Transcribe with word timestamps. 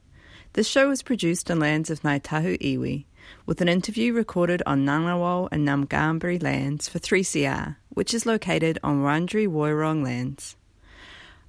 This 0.55 0.67
show 0.67 0.89
was 0.89 1.05
produced 1.05 1.49
on 1.49 1.61
lands 1.61 1.91
of 1.91 2.01
Ngāi 2.01 2.21
Tahu 2.21 2.59
Iwi, 2.59 3.05
with 3.47 3.61
an 3.61 3.69
interview 3.69 4.13
recorded 4.13 4.65
on 4.67 4.85
Ngunnawal 4.85 5.49
and 5.53 5.65
Ngambri 5.67 6.43
lands 6.43 6.89
for 6.89 6.99
3CR, 6.99 7.77
which 7.91 8.13
is 8.13 8.27
located 8.27 8.77
on 8.83 9.01
Wurundjeri 9.01 9.47
Woiwurrung 9.47 10.03
lands. 10.03 10.57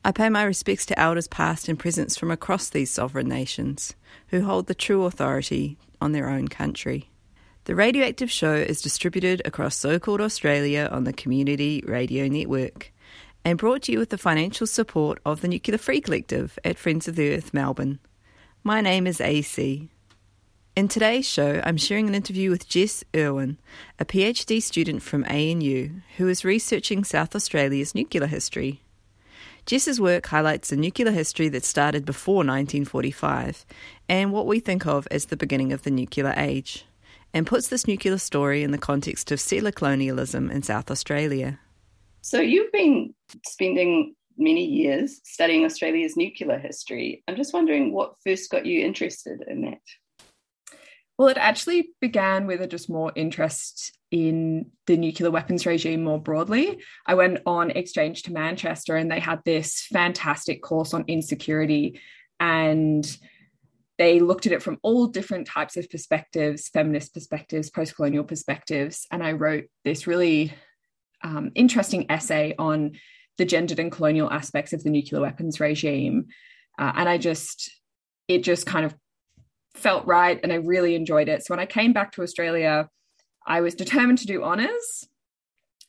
I 0.06 0.12
pay 0.12 0.30
my 0.30 0.44
respects 0.44 0.86
to 0.86 1.00
elders 1.00 1.28
past 1.28 1.68
and 1.68 1.80
present 1.80 2.16
from 2.16 2.30
across 2.30 2.70
these 2.70 2.92
sovereign 2.92 3.28
nations, 3.28 3.96
who 4.28 4.44
hold 4.44 4.68
the 4.68 4.76
true 4.76 5.06
authority 5.06 5.80
on 6.00 6.12
their 6.12 6.30
own 6.30 6.48
country. 6.48 7.10
The 7.64 7.74
Radioactive 7.74 8.30
Show 8.30 8.54
is 8.54 8.84
distributed 8.84 9.42
across 9.46 9.76
so 9.76 9.98
called 9.98 10.22
Australia 10.22 10.88
on 10.92 11.06
the 11.06 11.14
Community 11.14 11.84
Radio 11.88 12.28
Network 12.28 12.94
and 13.44 13.58
brought 13.58 13.82
to 13.84 13.94
you 13.94 13.98
with 13.98 14.10
the 14.10 14.18
financial 14.20 14.68
support 14.68 15.20
of 15.26 15.42
the 15.42 15.48
Nuclear 15.48 15.80
Free 15.80 16.02
Collective 16.02 16.60
at 16.64 16.78
Friends 16.78 17.08
of 17.08 17.16
the 17.16 17.36
Earth 17.36 17.52
Melbourne. 17.52 17.98
My 18.64 18.80
name 18.80 19.08
is 19.08 19.20
AC. 19.20 19.90
In 20.76 20.88
today's 20.88 21.28
show, 21.28 21.64
I'm 21.66 21.78
sharing 21.78 22.08
an 22.08 22.14
interview 22.14 22.52
with 22.52 22.70
Jess 22.70 23.04
Irwin, 23.16 23.58
a 23.98 24.06
PhD 24.06 24.62
student 24.62 25.02
from 25.02 25.26
ANU 25.26 25.90
who 26.18 26.28
is 26.28 26.46
researching 26.46 27.04
South 27.04 27.36
Australia's 27.36 27.96
nuclear 27.96 28.28
history. 28.28 28.84
Jess's 29.66 30.00
work 30.00 30.28
highlights 30.28 30.70
the 30.70 30.76
nuclear 30.76 31.10
history 31.10 31.50
that 31.50 31.66
started 31.66 32.06
before 32.06 32.46
1945 32.46 33.66
and 34.08 34.32
what 34.32 34.46
we 34.46 34.60
think 34.60 34.86
of 34.86 35.08
as 35.10 35.26
the 35.26 35.38
beginning 35.38 35.74
of 35.74 35.82
the 35.82 35.90
nuclear 35.90 36.36
age, 36.38 36.86
and 37.34 37.48
puts 37.48 37.70
this 37.70 37.88
nuclear 37.88 38.20
story 38.20 38.62
in 38.62 38.70
the 38.70 38.78
context 38.78 39.32
of 39.32 39.40
settler 39.40 39.72
colonialism 39.72 40.52
in 40.52 40.62
South 40.62 40.92
Australia. 40.92 41.60
So, 42.22 42.40
you've 42.40 42.72
been 42.72 43.16
spending 43.44 44.14
many 44.42 44.66
years 44.66 45.22
studying 45.24 45.64
Australia's 45.64 46.18
nuclear 46.18 46.58
history. 46.58 47.24
I'm 47.28 47.36
just 47.36 47.54
wondering 47.54 47.94
what 47.94 48.16
first 48.26 48.50
got 48.50 48.66
you 48.66 48.82
interested 48.82 49.44
in 49.48 49.62
that. 49.62 49.80
Well, 51.18 51.28
it 51.28 51.38
actually 51.38 51.90
began 52.02 52.48
with 52.48 52.62
a 52.62 52.68
just 52.68 52.90
more 52.90 53.12
interest 53.16 53.96
in 54.10 54.72
the 54.88 54.98
nuclear 54.98 55.30
weapons 55.32 55.66
regime 55.66 56.04
more 56.04 56.20
broadly. 56.20 56.80
I 57.06 57.14
went 57.14 57.40
on 57.46 57.72
exchange 57.72 58.24
to 58.24 58.34
Manchester 58.34 58.96
and 58.96 59.10
they 59.10 59.20
had 59.20 59.40
this 59.46 59.86
fantastic 59.92 60.64
course 60.64 60.94
on 60.94 61.06
insecurity 61.08 62.00
and 62.40 63.06
they 63.98 64.20
looked 64.20 64.48
at 64.48 64.52
it 64.52 64.64
from 64.64 64.80
all 64.82 65.06
different 65.06 65.46
types 65.46 65.78
of 65.78 65.88
perspectives 65.90 66.70
feminist 66.70 67.14
perspectives, 67.14 67.70
post 67.70 67.96
colonial 67.96 68.24
perspectives. 68.24 69.06
And 69.12 69.22
I 69.22 69.34
wrote 69.34 69.66
this 69.84 70.08
really 70.08 70.54
um, 71.24 71.52
interesting 71.54 72.08
essay 72.10 72.56
on 72.58 72.94
the 73.42 73.46
gendered 73.46 73.80
and 73.80 73.92
colonial 73.92 74.30
aspects 74.30 74.72
of 74.72 74.84
the 74.84 74.90
nuclear 74.92 75.20
weapons 75.20 75.60
regime. 75.60 76.28
Uh, 76.78 76.92
and 76.96 77.10
I 77.10 77.18
just, 77.18 77.72
it 78.28 78.44
just 78.44 78.68
kind 78.68 78.86
of 78.86 78.96
felt 79.74 80.06
right 80.06 80.40
and 80.44 80.54
I 80.54 80.58
really 80.58 80.94
enjoyed 80.94 81.28
it. 81.28 81.44
So 81.44 81.52
when 81.52 81.60
I 81.60 81.66
came 81.66 81.92
back 81.92 82.12
to 82.12 82.22
Australia, 82.22 82.88
I 83.48 83.62
was 83.62 83.74
determined 83.74 84.20
to 84.20 84.28
do 84.28 84.44
honours. 84.44 85.08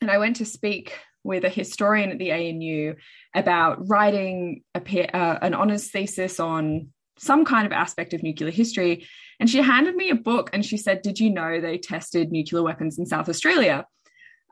And 0.01 0.09
I 0.09 0.17
went 0.17 0.37
to 0.37 0.45
speak 0.45 0.97
with 1.23 1.45
a 1.45 1.49
historian 1.49 2.09
at 2.09 2.17
the 2.17 2.31
ANU 2.31 2.95
about 3.35 3.87
writing 3.87 4.63
a, 4.73 5.15
uh, 5.15 5.37
an 5.43 5.53
honours 5.53 5.91
thesis 5.91 6.39
on 6.39 6.87
some 7.19 7.45
kind 7.45 7.67
of 7.67 7.71
aspect 7.71 8.15
of 8.15 8.23
nuclear 8.23 8.49
history. 8.49 9.05
And 9.39 9.47
she 9.47 9.59
handed 9.59 9.95
me 9.95 10.09
a 10.09 10.15
book 10.15 10.49
and 10.53 10.65
she 10.65 10.77
said, 10.77 11.03
Did 11.03 11.19
you 11.19 11.29
know 11.29 11.61
they 11.61 11.77
tested 11.77 12.31
nuclear 12.31 12.63
weapons 12.63 12.97
in 12.97 13.05
South 13.05 13.29
Australia? 13.29 13.85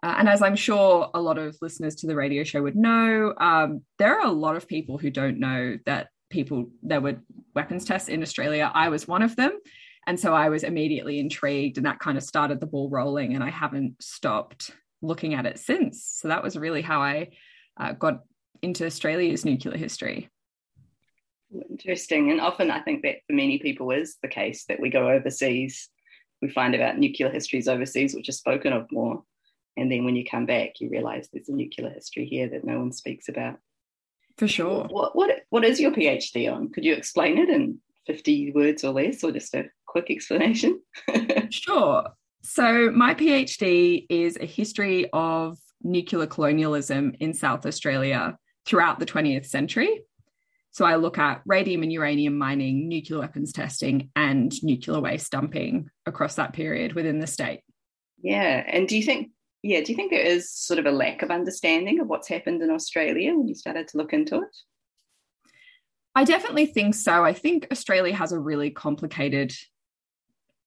Uh, 0.03 0.15
and 0.17 0.27
as 0.27 0.41
I'm 0.41 0.55
sure 0.55 1.09
a 1.13 1.21
lot 1.21 1.37
of 1.37 1.57
listeners 1.61 1.95
to 1.95 2.07
the 2.07 2.15
radio 2.15 2.43
show 2.43 2.63
would 2.63 2.75
know, 2.75 3.33
um, 3.37 3.83
there 3.99 4.19
are 4.19 4.25
a 4.25 4.31
lot 4.31 4.55
of 4.55 4.67
people 4.67 4.97
who 4.97 5.11
don't 5.11 5.39
know 5.39 5.77
that 5.85 6.07
people 6.29 6.71
there 6.81 7.01
were 7.01 7.17
weapons 7.53 7.85
tests 7.85 8.09
in 8.09 8.21
Australia. 8.21 8.71
I 8.73 8.89
was 8.89 9.07
one 9.07 9.21
of 9.21 9.35
them. 9.35 9.51
And 10.07 10.19
so 10.19 10.33
I 10.33 10.49
was 10.49 10.63
immediately 10.63 11.19
intrigued, 11.19 11.77
and 11.77 11.85
that 11.85 11.99
kind 11.99 12.17
of 12.17 12.23
started 12.23 12.59
the 12.59 12.65
ball 12.65 12.89
rolling. 12.89 13.35
And 13.35 13.43
I 13.43 13.51
haven't 13.51 14.01
stopped 14.01 14.71
looking 15.03 15.35
at 15.35 15.45
it 15.45 15.59
since. 15.59 16.03
So 16.03 16.29
that 16.29 16.41
was 16.41 16.57
really 16.57 16.81
how 16.81 17.01
I 17.01 17.29
uh, 17.77 17.93
got 17.93 18.21
into 18.61 18.85
Australia's 18.85 19.45
nuclear 19.45 19.77
history. 19.77 20.29
Interesting. 21.69 22.31
And 22.31 22.41
often 22.41 22.71
I 22.71 22.81
think 22.81 23.03
that 23.03 23.17
for 23.27 23.33
many 23.33 23.59
people 23.59 23.91
is 23.91 24.17
the 24.21 24.27
case 24.27 24.65
that 24.69 24.79
we 24.79 24.89
go 24.89 25.09
overseas, 25.09 25.89
we 26.41 26.49
find 26.49 26.73
about 26.73 26.97
nuclear 26.97 27.29
histories 27.29 27.67
overseas, 27.67 28.15
which 28.15 28.29
are 28.29 28.33
spoken 28.33 28.73
of 28.73 28.91
more. 28.91 29.23
And 29.81 29.91
then 29.91 30.05
when 30.05 30.15
you 30.15 30.23
come 30.23 30.45
back, 30.45 30.79
you 30.79 30.89
realize 30.89 31.27
there's 31.33 31.49
a 31.49 31.53
nuclear 31.53 31.89
history 31.89 32.25
here 32.25 32.47
that 32.49 32.63
no 32.63 32.77
one 32.77 32.91
speaks 32.91 33.27
about. 33.29 33.57
For 34.37 34.47
sure. 34.47 34.85
What, 34.89 35.15
what, 35.15 35.31
what 35.49 35.65
is 35.65 35.79
your 35.79 35.91
PhD 35.91 36.53
on? 36.53 36.69
Could 36.69 36.85
you 36.85 36.93
explain 36.93 37.39
it 37.39 37.49
in 37.49 37.79
50 38.05 38.51
words 38.51 38.83
or 38.83 38.93
less, 38.93 39.23
or 39.23 39.31
just 39.31 39.55
a 39.55 39.65
quick 39.87 40.11
explanation? 40.11 40.79
sure. 41.49 42.09
So, 42.43 42.91
my 42.91 43.15
PhD 43.15 44.05
is 44.07 44.37
a 44.39 44.45
history 44.45 45.09
of 45.13 45.57
nuclear 45.81 46.27
colonialism 46.27 47.13
in 47.19 47.33
South 47.33 47.65
Australia 47.65 48.37
throughout 48.67 48.99
the 48.99 49.05
20th 49.07 49.47
century. 49.47 50.03
So, 50.71 50.85
I 50.85 50.95
look 50.95 51.17
at 51.17 51.41
radium 51.45 51.81
and 51.81 51.91
uranium 51.91 52.37
mining, 52.37 52.87
nuclear 52.87 53.19
weapons 53.19 53.51
testing, 53.51 54.11
and 54.15 54.53
nuclear 54.63 54.99
waste 54.99 55.31
dumping 55.31 55.89
across 56.05 56.35
that 56.35 56.53
period 56.53 56.93
within 56.93 57.19
the 57.19 57.27
state. 57.27 57.61
Yeah. 58.23 58.63
And 58.67 58.87
do 58.87 58.95
you 58.95 59.03
think 59.03 59.31
yeah, 59.63 59.81
do 59.81 59.91
you 59.91 59.95
think 59.95 60.11
there 60.11 60.21
is 60.21 60.51
sort 60.51 60.79
of 60.79 60.85
a 60.85 60.91
lack 60.91 61.21
of 61.21 61.29
understanding 61.29 61.99
of 61.99 62.07
what's 62.07 62.27
happened 62.27 62.61
in 62.61 62.71
Australia 62.71 63.35
when 63.35 63.47
you 63.47 63.55
started 63.55 63.87
to 63.89 63.97
look 63.97 64.13
into 64.13 64.37
it? 64.37 64.57
I 66.15 66.23
definitely 66.23 66.65
think 66.65 66.95
so. 66.95 67.23
I 67.23 67.33
think 67.33 67.67
Australia 67.71 68.15
has 68.15 68.31
a 68.31 68.39
really 68.39 68.69
complicated 68.69 69.53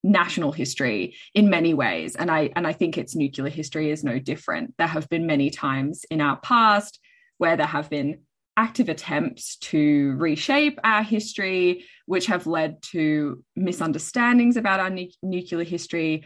national 0.03 0.51
history 0.51 1.15
in 1.33 1.49
many 1.49 1.73
ways 1.73 2.15
and 2.15 2.29
I 2.29 2.51
and 2.55 2.67
I 2.67 2.73
think 2.73 2.95
its 2.95 3.15
nuclear 3.15 3.49
history 3.49 3.89
is 3.89 4.03
no 4.03 4.19
different. 4.19 4.75
There 4.77 4.87
have 4.87 5.09
been 5.09 5.25
many 5.25 5.49
times 5.49 6.05
in 6.11 6.21
our 6.21 6.37
past 6.37 6.99
where 7.37 7.57
there 7.57 7.65
have 7.65 7.89
been 7.89 8.19
active 8.55 8.87
attempts 8.87 9.57
to 9.57 10.15
reshape 10.17 10.79
our 10.83 11.03
history 11.03 11.85
which 12.05 12.27
have 12.27 12.47
led 12.47 12.81
to 12.81 13.43
misunderstandings 13.55 14.57
about 14.57 14.79
our 14.79 14.89
nu- 14.89 15.09
nuclear 15.21 15.65
history 15.65 16.23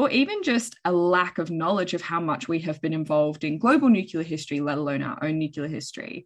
or 0.00 0.08
even 0.08 0.42
just 0.42 0.76
a 0.86 0.90
lack 0.90 1.36
of 1.36 1.50
knowledge 1.50 1.92
of 1.92 2.00
how 2.00 2.18
much 2.18 2.48
we 2.48 2.58
have 2.60 2.80
been 2.80 2.94
involved 2.94 3.44
in 3.44 3.58
global 3.58 3.90
nuclear 3.90 4.22
history, 4.22 4.58
let 4.58 4.78
alone 4.78 5.02
our 5.02 5.22
own 5.22 5.38
nuclear 5.38 5.68
history. 5.68 6.24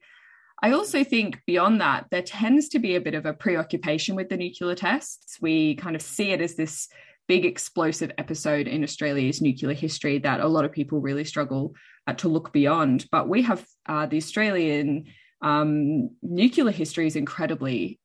I 0.63 0.71
also 0.71 1.03
think 1.03 1.41
beyond 1.45 1.81
that, 1.81 2.07
there 2.13 2.23
tends 2.23 2.69
to 2.69 2.79
be 2.79 2.95
a 2.95 3.01
bit 3.01 3.15
of 3.15 3.27
a 3.27 3.35
preoccupation 3.35 4.15
with 4.15 4.29
the 4.29 4.37
nuclear 4.37 4.77
tests. 4.77 5.39
We 5.41 5.75
kind 5.75 5.97
of 5.97 6.03
see 6.03 6.31
it 6.31 6.41
as 6.41 6.55
this 6.55 6.87
big 7.27 7.45
explosive 7.45 8.13
episode 8.17 8.69
in 8.69 8.85
Australia's 8.85 9.43
nuclear 9.43 9.75
history 9.75 10.19
that 10.19 10.39
a 10.39 10.47
lot 10.47 10.65
of 10.65 10.71
people 10.71 11.01
really 11.01 11.25
struggle 11.25 11.75
uh, 12.07 12.13
to 12.13 12.29
look 12.29 12.53
beyond. 12.53 13.07
But 13.11 13.29
we 13.29 13.43
have 13.43 13.67
uh, 13.87 14.07
the 14.07 14.19
Australian 14.19 15.07
um, 15.43 16.11
nuclear 16.23 16.71
history 16.71 17.09
is 17.09 17.17
incredibly 17.17 17.99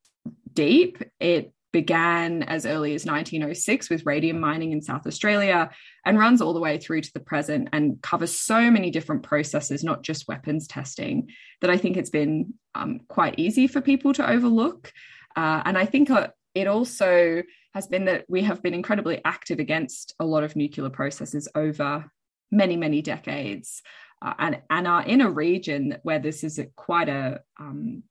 deep. 0.51 1.03
It 1.19 1.53
began 1.71 2.43
as 2.43 2.65
early 2.65 2.95
as 2.95 3.05
1906 3.05 3.89
with 3.89 4.05
radium 4.05 4.39
mining 4.39 4.71
in 4.71 4.81
South 4.81 5.05
Australia 5.05 5.69
and 6.05 6.17
runs 6.17 6.41
all 6.41 6.53
the 6.53 6.59
way 6.59 6.77
through 6.77 7.01
to 7.01 7.13
the 7.13 7.19
present 7.19 7.69
and 7.73 8.01
covers 8.01 8.39
so 8.39 8.71
many 8.71 8.89
different 8.89 9.23
processes, 9.23 9.83
not 9.83 10.01
just 10.01 10.27
weapons 10.27 10.67
testing, 10.67 11.29
that 11.61 11.69
I 11.69 11.77
think 11.77 11.97
it's 11.97 12.09
been 12.09 12.53
um, 12.73 13.01
quite 13.07 13.37
easy 13.37 13.67
for 13.67 13.81
people 13.81 14.13
to 14.13 14.29
overlook. 14.29 14.91
Uh, 15.35 15.61
and 15.65 15.77
I 15.77 15.85
think 15.85 16.09
it 16.55 16.67
also 16.67 17.43
has 17.73 17.87
been 17.87 18.05
that 18.05 18.25
we 18.27 18.41
have 18.43 18.63
been 18.63 18.73
incredibly 18.73 19.21
active 19.23 19.59
against 19.59 20.15
a 20.19 20.25
lot 20.25 20.43
of 20.43 20.55
nuclear 20.55 20.89
processes 20.89 21.47
over 21.53 22.09
many, 22.51 22.75
many 22.75 23.01
decades. 23.01 23.83
Uh, 24.21 24.33
and, 24.37 24.61
and 24.69 24.85
are 24.85 25.03
in 25.03 25.21
a 25.21 25.29
region 25.29 25.97
where 26.03 26.19
this 26.19 26.43
is 26.43 26.59
a, 26.59 26.65
quite 26.75 27.07
a 27.07 27.39
um, 27.57 28.03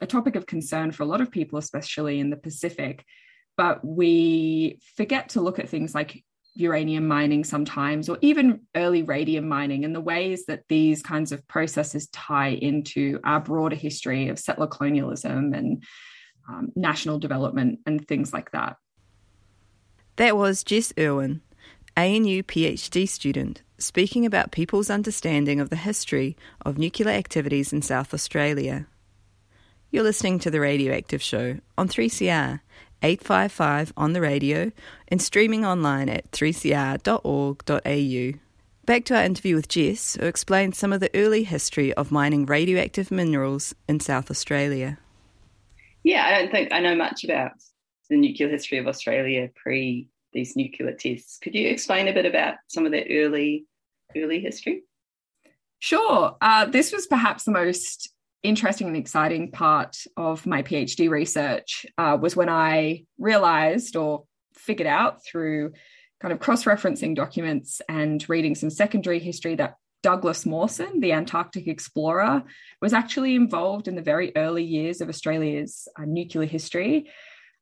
a 0.00 0.06
topic 0.06 0.36
of 0.36 0.46
concern 0.46 0.92
for 0.92 1.02
a 1.02 1.06
lot 1.06 1.20
of 1.20 1.30
people, 1.30 1.58
especially 1.58 2.20
in 2.20 2.30
the 2.30 2.36
Pacific. 2.36 3.04
But 3.56 3.84
we 3.84 4.80
forget 4.96 5.30
to 5.30 5.40
look 5.40 5.58
at 5.58 5.68
things 5.68 5.94
like 5.94 6.22
uranium 6.54 7.06
mining 7.06 7.44
sometimes, 7.44 8.08
or 8.08 8.18
even 8.20 8.60
early 8.74 9.02
radium 9.02 9.48
mining, 9.48 9.84
and 9.84 9.94
the 9.94 10.00
ways 10.00 10.46
that 10.46 10.62
these 10.68 11.02
kinds 11.02 11.32
of 11.32 11.46
processes 11.48 12.08
tie 12.08 12.48
into 12.48 13.20
our 13.24 13.40
broader 13.40 13.76
history 13.76 14.28
of 14.28 14.38
settler 14.38 14.66
colonialism 14.66 15.52
and 15.52 15.84
um, 16.48 16.72
national 16.74 17.18
development 17.18 17.80
and 17.86 18.06
things 18.06 18.32
like 18.32 18.50
that. 18.52 18.76
That 20.16 20.36
was 20.36 20.64
Jess 20.64 20.92
Irwin, 20.98 21.42
ANU 21.96 22.42
PhD 22.42 23.06
student, 23.08 23.62
speaking 23.78 24.24
about 24.24 24.50
people's 24.50 24.88
understanding 24.88 25.60
of 25.60 25.68
the 25.68 25.76
history 25.76 26.36
of 26.64 26.78
nuclear 26.78 27.10
activities 27.10 27.72
in 27.72 27.82
South 27.82 28.14
Australia. 28.14 28.86
You're 29.90 30.02
listening 30.02 30.38
to 30.40 30.50
The 30.50 30.60
Radioactive 30.60 31.22
Show 31.22 31.60
on 31.78 31.88
3CR, 31.88 32.58
855 33.02 33.92
on 33.96 34.14
the 34.14 34.20
radio, 34.20 34.72
and 35.08 35.22
streaming 35.22 35.64
online 35.64 36.08
at 36.08 36.32
3cr.org.au. 36.32 38.40
Back 38.84 39.04
to 39.04 39.16
our 39.16 39.22
interview 39.22 39.54
with 39.54 39.68
Jess, 39.68 40.16
who 40.16 40.26
explains 40.26 40.76
some 40.76 40.92
of 40.92 40.98
the 40.98 41.10
early 41.14 41.44
history 41.44 41.94
of 41.94 42.10
mining 42.10 42.46
radioactive 42.46 43.12
minerals 43.12 43.76
in 43.88 44.00
South 44.00 44.28
Australia. 44.28 44.98
Yeah, 46.02 46.26
I 46.26 46.40
don't 46.40 46.50
think 46.50 46.72
I 46.72 46.80
know 46.80 46.96
much 46.96 47.22
about 47.22 47.52
the 48.10 48.16
nuclear 48.16 48.48
history 48.48 48.78
of 48.78 48.88
Australia 48.88 49.50
pre 49.54 50.08
these 50.32 50.56
nuclear 50.56 50.92
tests. 50.92 51.38
Could 51.38 51.54
you 51.54 51.68
explain 51.68 52.08
a 52.08 52.12
bit 52.12 52.26
about 52.26 52.56
some 52.68 52.86
of 52.86 52.92
that 52.92 53.06
early 53.10 53.66
early 54.16 54.40
history? 54.40 54.82
Sure. 55.78 56.36
Uh, 56.40 56.64
this 56.66 56.92
was 56.92 57.06
perhaps 57.06 57.44
the 57.44 57.52
most 57.52 58.10
interesting 58.42 58.86
and 58.86 58.96
exciting 58.96 59.50
part 59.50 59.96
of 60.16 60.46
my 60.46 60.62
PhD 60.62 61.10
research 61.10 61.86
uh, 61.98 62.16
was 62.20 62.36
when 62.36 62.48
I 62.48 63.04
realized 63.18 63.96
or 63.96 64.24
figured 64.54 64.86
out 64.86 65.24
through 65.24 65.72
kind 66.20 66.32
of 66.32 66.40
cross 66.40 66.64
referencing 66.64 67.14
documents 67.14 67.80
and 67.88 68.26
reading 68.28 68.54
some 68.54 68.70
secondary 68.70 69.18
history 69.18 69.54
that 69.56 69.76
Douglas 70.02 70.46
Mawson, 70.46 71.00
the 71.00 71.12
Antarctic 71.12 71.66
explorer, 71.66 72.44
was 72.80 72.92
actually 72.92 73.34
involved 73.34 73.88
in 73.88 73.96
the 73.96 74.02
very 74.02 74.32
early 74.36 74.62
years 74.62 75.00
of 75.00 75.08
Australia's 75.08 75.88
uh, 75.98 76.04
nuclear 76.06 76.46
history. 76.46 77.10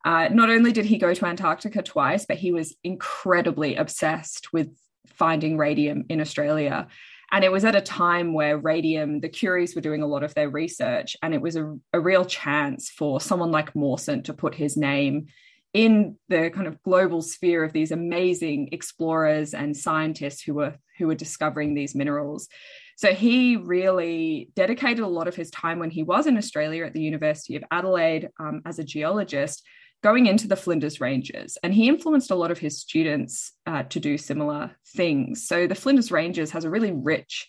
Uh, 0.04 0.28
not 0.30 0.50
only 0.50 0.70
did 0.70 0.84
he 0.84 0.98
go 0.98 1.14
to 1.14 1.26
Antarctica 1.26 1.82
twice, 1.82 2.26
but 2.26 2.36
he 2.36 2.52
was 2.52 2.76
incredibly 2.84 3.76
obsessed 3.76 4.52
with 4.52 4.68
finding 5.06 5.56
radium 5.56 6.04
in 6.10 6.20
Australia. 6.20 6.88
And 7.32 7.44
it 7.44 7.52
was 7.52 7.64
at 7.64 7.74
a 7.74 7.80
time 7.80 8.32
where 8.32 8.58
radium, 8.58 9.20
the 9.20 9.28
Curies 9.28 9.74
were 9.74 9.80
doing 9.80 10.02
a 10.02 10.06
lot 10.06 10.22
of 10.22 10.34
their 10.34 10.48
research, 10.48 11.16
and 11.22 11.34
it 11.34 11.40
was 11.40 11.56
a, 11.56 11.76
a 11.92 12.00
real 12.00 12.24
chance 12.24 12.90
for 12.90 13.20
someone 13.20 13.50
like 13.50 13.74
Mawson 13.74 14.22
to 14.24 14.34
put 14.34 14.54
his 14.54 14.76
name 14.76 15.26
in 15.72 16.16
the 16.28 16.50
kind 16.50 16.68
of 16.68 16.80
global 16.82 17.20
sphere 17.20 17.64
of 17.64 17.72
these 17.72 17.90
amazing 17.90 18.68
explorers 18.70 19.54
and 19.54 19.76
scientists 19.76 20.42
who 20.42 20.54
were 20.54 20.76
who 20.98 21.08
were 21.08 21.16
discovering 21.16 21.74
these 21.74 21.96
minerals. 21.96 22.48
So 22.96 23.12
he 23.12 23.56
really 23.56 24.50
dedicated 24.54 25.00
a 25.00 25.08
lot 25.08 25.26
of 25.26 25.34
his 25.34 25.50
time 25.50 25.80
when 25.80 25.90
he 25.90 26.04
was 26.04 26.28
in 26.28 26.38
Australia 26.38 26.84
at 26.84 26.92
the 26.92 27.02
University 27.02 27.56
of 27.56 27.64
Adelaide 27.72 28.28
um, 28.38 28.62
as 28.64 28.78
a 28.78 28.84
geologist, 28.84 29.66
going 30.04 30.26
into 30.26 30.46
the 30.46 30.54
Flinders 30.54 31.00
Ranges. 31.00 31.56
And 31.62 31.72
he 31.72 31.88
influenced 31.88 32.30
a 32.30 32.34
lot 32.34 32.50
of 32.50 32.58
his 32.58 32.78
students 32.78 33.52
uh, 33.66 33.84
to 33.84 33.98
do 33.98 34.18
similar 34.18 34.76
things. 34.94 35.48
So 35.48 35.66
the 35.66 35.74
Flinders 35.74 36.12
Ranges 36.12 36.50
has 36.50 36.64
a 36.64 36.70
really 36.70 36.92
rich 36.92 37.48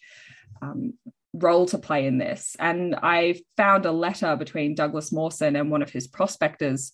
um, 0.62 0.94
role 1.34 1.66
to 1.66 1.78
play 1.78 2.08
in 2.08 2.18
this. 2.18 2.56
And 2.58 2.96
I 2.96 3.42
found 3.58 3.86
a 3.86 3.92
letter 3.92 4.38
between 4.38 4.74
Douglas 4.74 5.12
Mawson 5.12 5.58
and 5.58 5.70
one 5.70 5.82
of 5.82 5.90
his 5.90 6.08
prospectors 6.08 6.94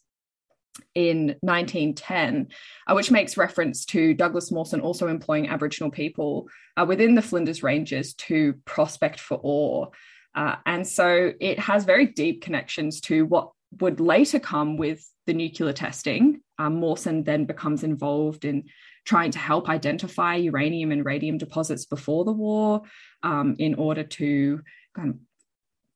in 0.95 1.35
1910, 1.41 2.47
uh, 2.87 2.95
which 2.95 3.11
makes 3.11 3.37
reference 3.37 3.85
to 3.85 4.15
Douglas 4.15 4.51
Mawson 4.51 4.81
also 4.81 5.09
employing 5.09 5.47
Aboriginal 5.47 5.91
people 5.91 6.47
uh, 6.75 6.87
within 6.87 7.13
the 7.13 7.21
Flinders 7.21 7.61
Ranges 7.61 8.15
to 8.15 8.55
prospect 8.65 9.19
for 9.19 9.39
ore. 9.43 9.91
Uh, 10.33 10.55
and 10.65 10.87
so 10.87 11.33
it 11.39 11.59
has 11.59 11.85
very 11.85 12.07
deep 12.07 12.41
connections 12.41 12.99
to 13.01 13.27
what 13.27 13.51
would 13.79 14.00
later 14.00 14.39
come 14.39 14.77
with 14.77 15.07
the 15.25 15.33
nuclear 15.33 15.73
testing. 15.73 16.41
Um, 16.57 16.75
Mawson 16.75 17.23
then 17.23 17.45
becomes 17.45 17.83
involved 17.83 18.45
in 18.45 18.65
trying 19.06 19.31
to 19.31 19.39
help 19.39 19.69
identify 19.69 20.35
uranium 20.35 20.91
and 20.91 21.06
radium 21.06 21.38
deposits 21.38 21.85
before 21.85 22.25
the 22.25 22.31
war 22.31 22.81
um, 23.23 23.56
in 23.57 23.75
order 23.75 24.03
to 24.03 24.62
kind 24.95 25.09
of 25.09 25.15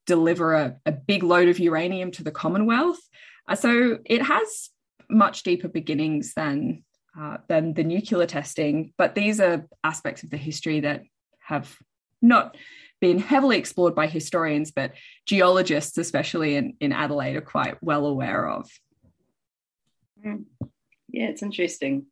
deliver 0.06 0.54
a, 0.54 0.78
a 0.86 0.92
big 0.92 1.24
load 1.24 1.48
of 1.48 1.60
uranium 1.60 2.12
to 2.12 2.24
the 2.24 2.32
Commonwealth. 2.32 3.00
Uh, 3.48 3.56
so 3.56 4.00
it 4.06 4.22
has 4.22 4.70
much 5.10 5.44
deeper 5.44 5.68
beginnings 5.68 6.34
than 6.36 6.84
uh, 7.20 7.38
than 7.48 7.74
the 7.74 7.84
nuclear 7.84 8.26
testing, 8.26 8.92
but 8.98 9.16
these 9.16 9.40
are 9.40 9.66
aspects 9.86 10.24
of 10.24 10.30
the 10.30 10.38
history 10.38 10.82
that 10.82 11.04
have 11.40 11.78
not 12.22 12.58
been 13.02 13.20
heavily 13.20 13.58
explored 13.58 13.96
by 13.96 14.08
historians, 14.08 14.72
but 14.72 14.94
geologists, 15.26 15.98
especially 15.98 16.56
in, 16.56 16.76
in 16.80 16.92
Adelaide, 16.92 17.36
are 17.36 17.42
quite 17.42 17.78
well 17.82 18.06
aware 18.06 18.48
of. 18.50 18.70
Hmm. 20.22 20.44
Yeah, 21.10 21.28
it's 21.28 21.44
interesting. 21.44 22.08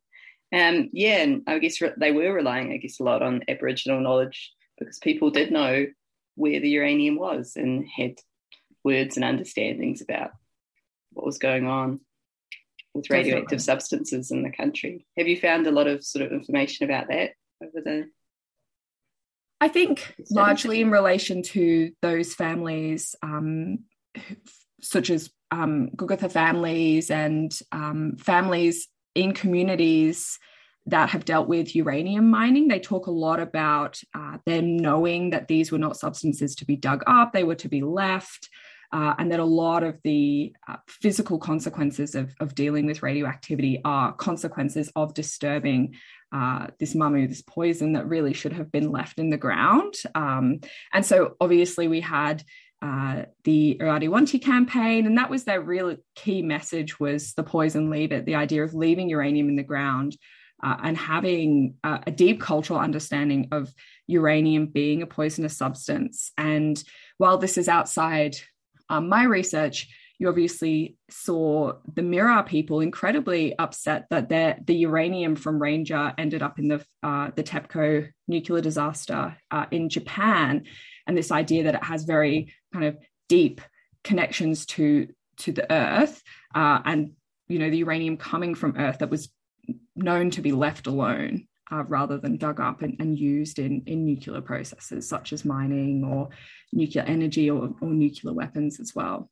Um, 0.52 0.90
yeah, 0.92 1.22
and 1.22 1.42
I 1.46 1.58
guess 1.58 1.82
they 1.98 2.12
were 2.12 2.32
relying, 2.32 2.72
I 2.72 2.76
guess, 2.76 3.00
a 3.00 3.02
lot 3.02 3.22
on 3.22 3.42
Aboriginal 3.48 4.00
knowledge 4.00 4.52
because 4.78 4.98
people 4.98 5.30
did 5.30 5.50
know 5.50 5.86
where 6.36 6.60
the 6.60 6.68
uranium 6.68 7.16
was 7.16 7.54
and 7.56 7.86
had 7.88 8.14
words 8.84 9.16
and 9.16 9.24
understandings 9.24 10.00
about 10.00 10.30
what 11.12 11.26
was 11.26 11.38
going 11.38 11.66
on 11.66 12.00
with 12.92 13.10
radioactive 13.10 13.58
Definitely. 13.58 13.64
substances 13.64 14.30
in 14.30 14.42
the 14.42 14.50
country. 14.50 15.06
Have 15.16 15.26
you 15.26 15.38
found 15.40 15.66
a 15.66 15.72
lot 15.72 15.86
of 15.86 16.04
sort 16.04 16.24
of 16.24 16.32
information 16.32 16.84
about 16.84 17.08
that 17.08 17.30
over 17.62 17.80
the? 17.84 18.08
I 19.60 19.68
think 19.68 20.14
largely 20.30 20.80
in 20.80 20.90
relation 20.90 21.42
to 21.42 21.92
those 22.02 22.34
families, 22.34 23.14
um, 23.22 23.84
such 24.82 25.10
as 25.10 25.30
um, 25.50 25.90
Kokatha 25.96 26.30
families 26.30 27.10
and 27.10 27.56
um, 27.72 28.16
families 28.18 28.88
in 29.14 29.32
communities 29.32 30.38
that 30.86 31.10
have 31.10 31.24
dealt 31.24 31.48
with 31.48 31.74
uranium 31.74 32.30
mining. 32.30 32.68
They 32.68 32.80
talk 32.80 33.06
a 33.06 33.12
lot 33.12 33.40
about 33.40 34.00
uh, 34.14 34.38
them 34.44 34.76
knowing 34.76 35.30
that 35.30 35.48
these 35.48 35.72
were 35.72 35.78
not 35.78 35.96
substances 35.96 36.54
to 36.56 36.66
be 36.66 36.76
dug 36.76 37.02
up, 37.06 37.32
they 37.32 37.44
were 37.44 37.54
to 37.54 37.68
be 37.68 37.82
left 37.82 38.50
uh, 38.94 39.12
and 39.18 39.32
that 39.32 39.40
a 39.40 39.44
lot 39.44 39.82
of 39.82 40.00
the 40.04 40.54
uh, 40.68 40.76
physical 40.86 41.36
consequences 41.36 42.14
of, 42.14 42.32
of 42.38 42.54
dealing 42.54 42.86
with 42.86 43.02
radioactivity 43.02 43.80
are 43.84 44.12
consequences 44.12 44.90
of 44.94 45.12
disturbing 45.14 45.96
uh, 46.32 46.68
this 46.78 46.94
mamu, 46.94 47.28
this 47.28 47.42
poison 47.42 47.94
that 47.94 48.08
really 48.08 48.32
should 48.32 48.52
have 48.52 48.70
been 48.70 48.92
left 48.92 49.18
in 49.18 49.30
the 49.30 49.36
ground. 49.36 49.94
Um, 50.14 50.60
and 50.92 51.04
so 51.04 51.34
obviously 51.40 51.88
we 51.88 52.00
had 52.00 52.44
uh, 52.82 53.24
the 53.42 53.78
Wanti 53.80 54.40
campaign, 54.40 55.06
and 55.06 55.18
that 55.18 55.30
was 55.30 55.42
their 55.42 55.60
real 55.60 55.96
key 56.14 56.42
message 56.42 57.00
was 57.00 57.34
the 57.34 57.42
poison 57.42 57.90
leave 57.90 58.12
it, 58.12 58.26
the 58.26 58.36
idea 58.36 58.62
of 58.62 58.74
leaving 58.74 59.08
uranium 59.08 59.48
in 59.48 59.56
the 59.56 59.62
ground 59.64 60.16
uh, 60.62 60.76
and 60.84 60.96
having 60.96 61.74
uh, 61.82 61.98
a 62.06 62.12
deep 62.12 62.40
cultural 62.40 62.78
understanding 62.78 63.48
of 63.50 63.74
uranium 64.06 64.66
being 64.66 65.02
a 65.02 65.06
poisonous 65.06 65.56
substance. 65.56 66.30
And 66.38 66.80
while 67.18 67.38
this 67.38 67.58
is 67.58 67.68
outside 67.68 68.36
um, 68.88 69.08
my 69.08 69.24
research, 69.24 69.88
you 70.18 70.28
obviously 70.28 70.96
saw 71.10 71.72
the 71.92 72.02
Mirarr 72.02 72.46
people 72.46 72.80
incredibly 72.80 73.58
upset 73.58 74.06
that 74.10 74.28
the 74.28 74.74
uranium 74.74 75.34
from 75.36 75.60
Ranger 75.60 76.14
ended 76.16 76.42
up 76.42 76.58
in 76.58 76.68
the 76.68 76.84
uh, 77.02 77.30
the 77.34 77.42
TEPCO 77.42 78.08
nuclear 78.28 78.62
disaster 78.62 79.36
uh, 79.50 79.66
in 79.70 79.88
Japan, 79.88 80.64
and 81.06 81.16
this 81.16 81.32
idea 81.32 81.64
that 81.64 81.74
it 81.74 81.84
has 81.84 82.04
very 82.04 82.54
kind 82.72 82.84
of 82.84 82.96
deep 83.28 83.60
connections 84.04 84.66
to 84.66 85.08
to 85.38 85.52
the 85.52 85.70
Earth, 85.70 86.22
uh, 86.54 86.80
and 86.84 87.12
you 87.48 87.58
know 87.58 87.70
the 87.70 87.78
uranium 87.78 88.16
coming 88.16 88.54
from 88.54 88.76
Earth 88.78 88.98
that 88.98 89.10
was 89.10 89.28
known 89.96 90.30
to 90.30 90.42
be 90.42 90.52
left 90.52 90.86
alone 90.86 91.46
uh, 91.70 91.84
rather 91.84 92.18
than 92.18 92.36
dug 92.36 92.60
up 92.60 92.82
and, 92.82 92.96
and, 93.00 93.18
used 93.18 93.58
in, 93.58 93.82
in 93.86 94.04
nuclear 94.04 94.40
processes 94.40 95.08
such 95.08 95.32
as 95.32 95.44
mining 95.44 96.04
or 96.04 96.28
nuclear 96.72 97.04
energy 97.04 97.50
or, 97.50 97.74
or 97.80 97.88
nuclear 97.88 98.34
weapons 98.34 98.80
as 98.80 98.94
well. 98.94 99.30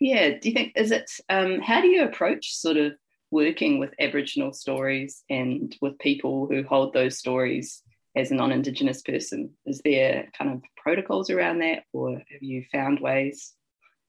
Yeah, 0.00 0.30
do 0.40 0.48
you 0.48 0.54
think, 0.54 0.72
is 0.76 0.90
it, 0.90 1.10
um, 1.28 1.60
how 1.60 1.80
do 1.80 1.88
you 1.88 2.04
approach 2.04 2.54
sort 2.54 2.76
of 2.76 2.92
working 3.30 3.78
with 3.78 3.94
Aboriginal 4.00 4.52
stories 4.52 5.22
and 5.28 5.74
with 5.80 5.98
people 5.98 6.46
who 6.46 6.62
hold 6.62 6.92
those 6.92 7.18
stories 7.18 7.82
as 8.16 8.30
a 8.30 8.34
non 8.34 8.52
Indigenous 8.52 9.02
person? 9.02 9.50
Is 9.66 9.80
there 9.84 10.28
kind 10.36 10.52
of 10.52 10.62
protocols 10.76 11.30
around 11.30 11.58
that, 11.60 11.82
or 11.92 12.12
have 12.12 12.42
you 12.42 12.64
found 12.72 13.00
ways 13.00 13.52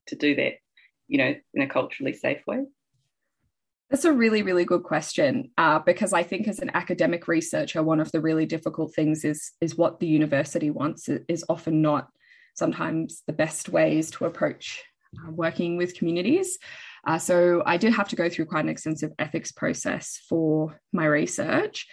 to 0.07 0.15
do 0.15 0.35
that, 0.35 0.53
you 1.07 1.17
know, 1.17 1.35
in 1.53 1.61
a 1.61 1.67
culturally 1.67 2.13
safe 2.13 2.41
way? 2.47 2.65
That's 3.89 4.05
a 4.05 4.13
really, 4.13 4.43
really 4.43 4.65
good 4.65 4.84
question 4.84 5.51
uh, 5.58 5.79
because 5.79 6.13
I 6.13 6.22
think 6.22 6.48
as 6.48 6.60
an 6.60 6.69
academic 6.75 7.27
researcher, 7.27 7.81
one 7.81 8.00
of 8.00 8.12
the 8.12 8.22
really 8.22 8.46
difficult 8.46 8.93
things 8.93 9.25
is 9.25 9.51
is 9.62 9.75
what 9.75 10.00
the 10.00 10.08
university 10.08 10.69
wants 10.69 11.10
is 11.27 11.43
often 11.50 11.81
not 11.81 12.08
sometimes 12.53 13.24
the 13.25 13.34
best 13.34 13.69
ways 13.69 14.12
to 14.12 14.25
approach 14.25 14.84
uh, 15.17 15.31
working 15.31 15.75
with 15.75 15.96
communities. 15.96 16.60
Uh, 17.08 17.17
so 17.17 17.63
I 17.65 17.77
did 17.77 17.93
have 17.93 18.10
to 18.10 18.15
go 18.15 18.29
through 18.29 18.46
quite 18.46 18.65
an 18.65 18.69
extensive 18.69 19.12
ethics 19.17 19.51
process 19.51 20.22
for 20.29 20.79
my 20.93 21.05
research. 21.05 21.88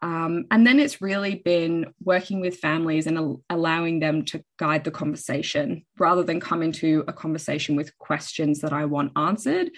Um, 0.00 0.46
and 0.50 0.66
then 0.66 0.80
it's 0.80 1.00
really 1.00 1.36
been 1.36 1.92
working 2.02 2.40
with 2.40 2.56
families 2.56 3.06
and 3.06 3.18
al- 3.18 3.42
allowing 3.50 4.00
them 4.00 4.24
to 4.26 4.42
guide 4.58 4.84
the 4.84 4.90
conversation 4.90 5.84
rather 5.98 6.24
than 6.24 6.40
come 6.40 6.62
into 6.62 7.04
a 7.06 7.12
conversation 7.12 7.76
with 7.76 7.96
questions 7.98 8.60
that 8.60 8.72
I 8.72 8.86
want 8.86 9.12
answered. 9.16 9.70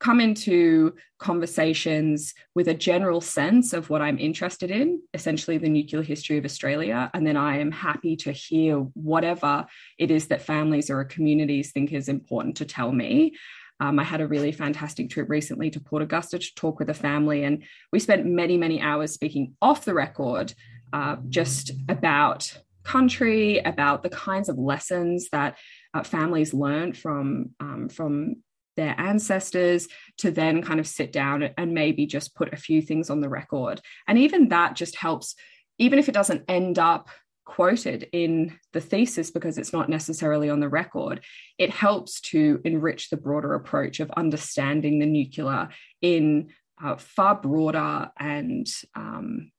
Come 0.00 0.20
into 0.20 0.94
conversations 1.18 2.32
with 2.54 2.68
a 2.68 2.74
general 2.74 3.20
sense 3.20 3.74
of 3.74 3.90
what 3.90 4.00
I'm 4.00 4.18
interested 4.18 4.70
in, 4.70 5.02
essentially 5.12 5.58
the 5.58 5.68
nuclear 5.68 6.02
history 6.02 6.38
of 6.38 6.46
Australia. 6.46 7.10
And 7.12 7.26
then 7.26 7.36
I 7.36 7.58
am 7.58 7.70
happy 7.70 8.16
to 8.16 8.32
hear 8.32 8.78
whatever 8.94 9.66
it 9.98 10.10
is 10.10 10.28
that 10.28 10.40
families 10.40 10.88
or 10.88 11.04
communities 11.04 11.72
think 11.72 11.92
is 11.92 12.08
important 12.08 12.56
to 12.56 12.64
tell 12.64 12.90
me. 12.90 13.34
Um, 13.78 13.98
I 13.98 14.04
had 14.04 14.20
a 14.20 14.26
really 14.26 14.52
fantastic 14.52 15.10
trip 15.10 15.28
recently 15.28 15.70
to 15.70 15.80
Port 15.80 16.02
Augusta 16.02 16.38
to 16.38 16.54
talk 16.54 16.78
with 16.78 16.90
a 16.90 16.94
family, 16.94 17.44
and 17.44 17.62
we 17.92 17.98
spent 17.98 18.26
many, 18.26 18.58
many 18.58 18.80
hours 18.80 19.12
speaking 19.12 19.54
off 19.62 19.84
the 19.84 19.94
record 19.94 20.54
uh, 20.92 21.16
just 21.28 21.72
about 21.88 22.58
country, 22.84 23.58
about 23.58 24.02
the 24.02 24.10
kinds 24.10 24.48
of 24.48 24.58
lessons 24.58 25.28
that 25.30 25.58
uh, 25.94 26.02
families 26.02 26.52
learned 26.52 26.96
from 26.96 27.50
um, 27.60 27.88
from 27.88 28.36
their 28.80 28.98
ancestors 28.98 29.88
to 30.16 30.30
then 30.30 30.62
kind 30.62 30.80
of 30.80 30.86
sit 30.86 31.12
down 31.12 31.50
and 31.58 31.74
maybe 31.74 32.06
just 32.06 32.34
put 32.34 32.54
a 32.54 32.56
few 32.56 32.80
things 32.80 33.10
on 33.10 33.20
the 33.20 33.28
record. 33.28 33.80
And 34.08 34.18
even 34.18 34.48
that 34.48 34.74
just 34.74 34.96
helps, 34.96 35.34
even 35.78 35.98
if 35.98 36.08
it 36.08 36.12
doesn't 36.12 36.44
end 36.48 36.78
up 36.78 37.10
quoted 37.44 38.08
in 38.12 38.58
the 38.72 38.80
thesis 38.80 39.30
because 39.30 39.58
it's 39.58 39.72
not 39.72 39.90
necessarily 39.90 40.48
on 40.48 40.60
the 40.60 40.68
record, 40.68 41.20
it 41.58 41.68
helps 41.68 42.22
to 42.22 42.60
enrich 42.64 43.10
the 43.10 43.18
broader 43.18 43.54
approach 43.54 44.00
of 44.00 44.10
understanding 44.12 44.98
the 44.98 45.06
nuclear 45.06 45.68
in 46.00 46.48
uh, 46.82 46.96
far 46.96 47.34
broader 47.34 48.10
and 48.18 48.66
um, 48.94 49.52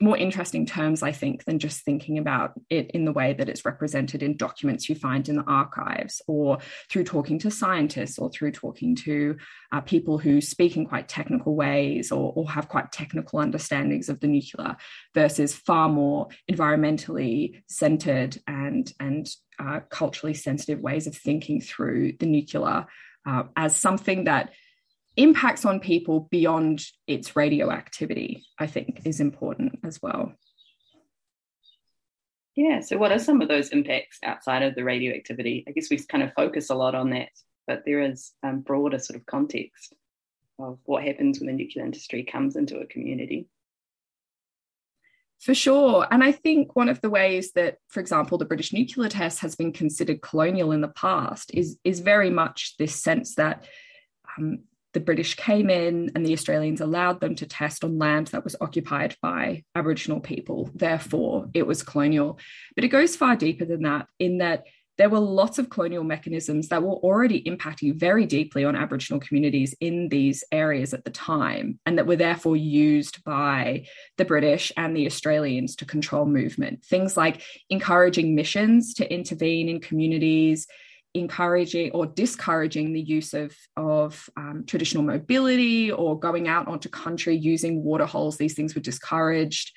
more 0.00 0.16
interesting 0.16 0.64
terms, 0.64 1.02
I 1.02 1.10
think, 1.10 1.44
than 1.44 1.58
just 1.58 1.84
thinking 1.84 2.18
about 2.18 2.52
it 2.70 2.90
in 2.92 3.04
the 3.04 3.12
way 3.12 3.32
that 3.32 3.48
it's 3.48 3.64
represented 3.64 4.22
in 4.22 4.36
documents 4.36 4.88
you 4.88 4.94
find 4.94 5.28
in 5.28 5.36
the 5.36 5.44
archives 5.44 6.22
or 6.28 6.58
through 6.88 7.04
talking 7.04 7.38
to 7.40 7.50
scientists 7.50 8.18
or 8.18 8.30
through 8.30 8.52
talking 8.52 8.94
to 8.96 9.36
uh, 9.72 9.80
people 9.80 10.18
who 10.18 10.40
speak 10.40 10.76
in 10.76 10.86
quite 10.86 11.08
technical 11.08 11.56
ways 11.56 12.12
or, 12.12 12.32
or 12.36 12.48
have 12.48 12.68
quite 12.68 12.92
technical 12.92 13.40
understandings 13.40 14.08
of 14.08 14.20
the 14.20 14.28
nuclear 14.28 14.76
versus 15.14 15.54
far 15.54 15.88
more 15.88 16.28
environmentally 16.50 17.60
centered 17.66 18.38
and, 18.46 18.92
and 19.00 19.28
uh, 19.58 19.80
culturally 19.90 20.34
sensitive 20.34 20.78
ways 20.78 21.08
of 21.08 21.16
thinking 21.16 21.60
through 21.60 22.12
the 22.20 22.26
nuclear 22.26 22.86
uh, 23.26 23.42
as 23.56 23.76
something 23.76 24.24
that 24.24 24.50
impacts 25.18 25.64
on 25.64 25.80
people 25.80 26.28
beyond 26.30 26.84
its 27.06 27.36
radioactivity, 27.36 28.46
I 28.58 28.66
think, 28.66 29.02
is 29.04 29.20
important 29.20 29.80
as 29.84 30.00
well. 30.00 30.32
Yeah, 32.54 32.80
so 32.80 32.96
what 32.96 33.12
are 33.12 33.18
some 33.18 33.40
of 33.40 33.48
those 33.48 33.68
impacts 33.70 34.18
outside 34.22 34.62
of 34.62 34.74
the 34.74 34.84
radioactivity? 34.84 35.64
I 35.68 35.72
guess 35.72 35.90
we 35.90 35.98
kind 35.98 36.24
of 36.24 36.32
focus 36.34 36.70
a 36.70 36.74
lot 36.74 36.94
on 36.94 37.10
that, 37.10 37.30
but 37.66 37.82
there 37.84 38.00
is 38.00 38.32
um, 38.42 38.60
broader 38.60 38.98
sort 38.98 39.18
of 39.18 39.26
context 39.26 39.94
of 40.58 40.78
what 40.84 41.04
happens 41.04 41.38
when 41.38 41.46
the 41.46 41.52
nuclear 41.52 41.84
industry 41.84 42.24
comes 42.24 42.56
into 42.56 42.78
a 42.78 42.86
community. 42.86 43.48
For 45.40 45.54
sure. 45.54 46.06
And 46.10 46.24
I 46.24 46.32
think 46.32 46.74
one 46.74 46.88
of 46.88 47.00
the 47.00 47.10
ways 47.10 47.52
that, 47.52 47.78
for 47.88 48.00
example, 48.00 48.38
the 48.38 48.44
British 48.44 48.72
nuclear 48.72 49.08
test 49.08 49.38
has 49.40 49.54
been 49.54 49.72
considered 49.72 50.20
colonial 50.20 50.72
in 50.72 50.80
the 50.80 50.88
past 50.88 51.52
is, 51.54 51.78
is 51.84 52.00
very 52.00 52.30
much 52.30 52.76
this 52.76 52.94
sense 52.96 53.36
that 53.36 53.64
um, 54.36 54.64
the 54.94 55.00
British 55.00 55.34
came 55.34 55.68
in 55.70 56.10
and 56.14 56.24
the 56.24 56.32
Australians 56.32 56.80
allowed 56.80 57.20
them 57.20 57.34
to 57.36 57.46
test 57.46 57.84
on 57.84 57.98
land 57.98 58.28
that 58.28 58.44
was 58.44 58.56
occupied 58.60 59.16
by 59.20 59.64
Aboriginal 59.74 60.20
people. 60.20 60.70
Therefore, 60.74 61.48
it 61.54 61.66
was 61.66 61.82
colonial. 61.82 62.38
But 62.74 62.84
it 62.84 62.88
goes 62.88 63.14
far 63.14 63.36
deeper 63.36 63.64
than 63.64 63.82
that, 63.82 64.06
in 64.18 64.38
that 64.38 64.64
there 64.96 65.08
were 65.08 65.20
lots 65.20 65.60
of 65.60 65.70
colonial 65.70 66.02
mechanisms 66.02 66.68
that 66.68 66.82
were 66.82 66.94
already 66.94 67.40
impacting 67.44 67.94
very 67.94 68.26
deeply 68.26 68.64
on 68.64 68.74
Aboriginal 68.74 69.20
communities 69.20 69.72
in 69.80 70.08
these 70.08 70.42
areas 70.50 70.92
at 70.92 71.04
the 71.04 71.10
time, 71.10 71.78
and 71.86 71.96
that 71.96 72.06
were 72.06 72.16
therefore 72.16 72.56
used 72.56 73.22
by 73.22 73.86
the 74.16 74.24
British 74.24 74.72
and 74.76 74.96
the 74.96 75.06
Australians 75.06 75.76
to 75.76 75.84
control 75.84 76.26
movement. 76.26 76.84
Things 76.84 77.16
like 77.16 77.42
encouraging 77.70 78.34
missions 78.34 78.92
to 78.94 79.12
intervene 79.12 79.68
in 79.68 79.80
communities, 79.80 80.66
encouraging 81.18 81.90
or 81.92 82.06
discouraging 82.06 82.92
the 82.92 83.00
use 83.00 83.34
of, 83.34 83.56
of 83.76 84.28
um, 84.36 84.64
traditional 84.66 85.02
mobility 85.02 85.90
or 85.90 86.18
going 86.18 86.48
out 86.48 86.68
onto 86.68 86.88
country 86.88 87.36
using 87.36 87.82
water 87.82 88.06
holes. 88.06 88.36
These 88.36 88.54
things 88.54 88.74
were 88.74 88.80
discouraged. 88.80 89.72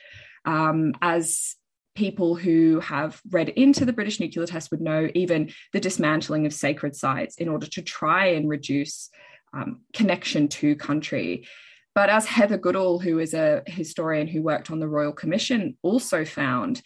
Um, 0.45 0.93
as 1.01 1.55
people 1.95 2.35
who 2.35 2.79
have 2.79 3.21
read 3.29 3.49
into 3.49 3.85
the 3.85 3.93
British 3.93 4.19
nuclear 4.19 4.45
test 4.45 4.71
would 4.71 4.81
know, 4.81 5.09
even 5.13 5.51
the 5.73 5.79
dismantling 5.79 6.45
of 6.45 6.53
sacred 6.53 6.95
sites 6.95 7.35
in 7.35 7.49
order 7.49 7.67
to 7.67 7.81
try 7.81 8.27
and 8.27 8.49
reduce 8.49 9.09
um, 9.53 9.81
connection 9.93 10.47
to 10.47 10.75
country. 10.75 11.45
But 11.93 12.09
as 12.09 12.25
Heather 12.25 12.57
Goodall, 12.57 12.99
who 12.99 13.19
is 13.19 13.33
a 13.33 13.63
historian 13.67 14.27
who 14.27 14.41
worked 14.41 14.71
on 14.71 14.79
the 14.79 14.87
Royal 14.87 15.11
Commission, 15.11 15.77
also 15.81 16.23
found, 16.23 16.81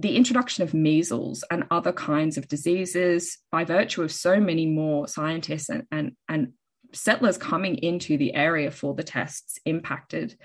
the 0.00 0.16
introduction 0.16 0.62
of 0.62 0.72
measles 0.72 1.44
and 1.50 1.64
other 1.70 1.92
kinds 1.92 2.38
of 2.38 2.48
diseases 2.48 3.38
by 3.52 3.64
virtue 3.64 4.02
of 4.02 4.10
so 4.10 4.40
many 4.40 4.66
more 4.66 5.06
scientists 5.06 5.68
and, 5.68 5.84
and, 5.92 6.12
and 6.28 6.52
settlers 6.92 7.36
coming 7.36 7.76
into 7.76 8.16
the 8.16 8.34
area 8.34 8.70
for 8.70 8.94
the 8.94 9.02
tests 9.02 9.58
impacted 9.66 10.36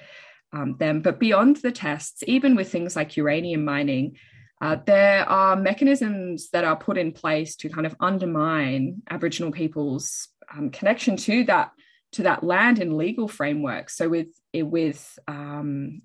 um, 0.52 0.76
them. 0.78 1.02
But 1.02 1.20
beyond 1.20 1.58
the 1.58 1.72
tests, 1.72 2.24
even 2.28 2.56
with 2.56 2.70
things 2.70 2.96
like 2.96 3.16
uranium 3.16 3.64
mining, 3.64 4.18
uh, 4.62 4.78
there 4.86 5.28
are 5.30 5.56
mechanisms 5.56 6.50
that 6.52 6.66
are 6.66 6.76
put 6.76 6.98
in 6.98 7.12
place 7.12 7.56
to 7.58 7.70
kind 7.70 7.86
of 7.86 7.96
undermine 8.00 9.02
Aboriginal 9.10 9.52
people's 9.52 10.28
um, 10.54 10.70
connection 10.70 11.18
to 11.18 11.44
that 11.46 11.72
to 12.14 12.24
that 12.24 12.44
land 12.44 12.80
in 12.80 12.98
legal 12.98 13.28
framework. 13.28 13.90
So 13.90 14.08
with 14.10 14.28
with 14.54 15.20
um, 15.28 16.02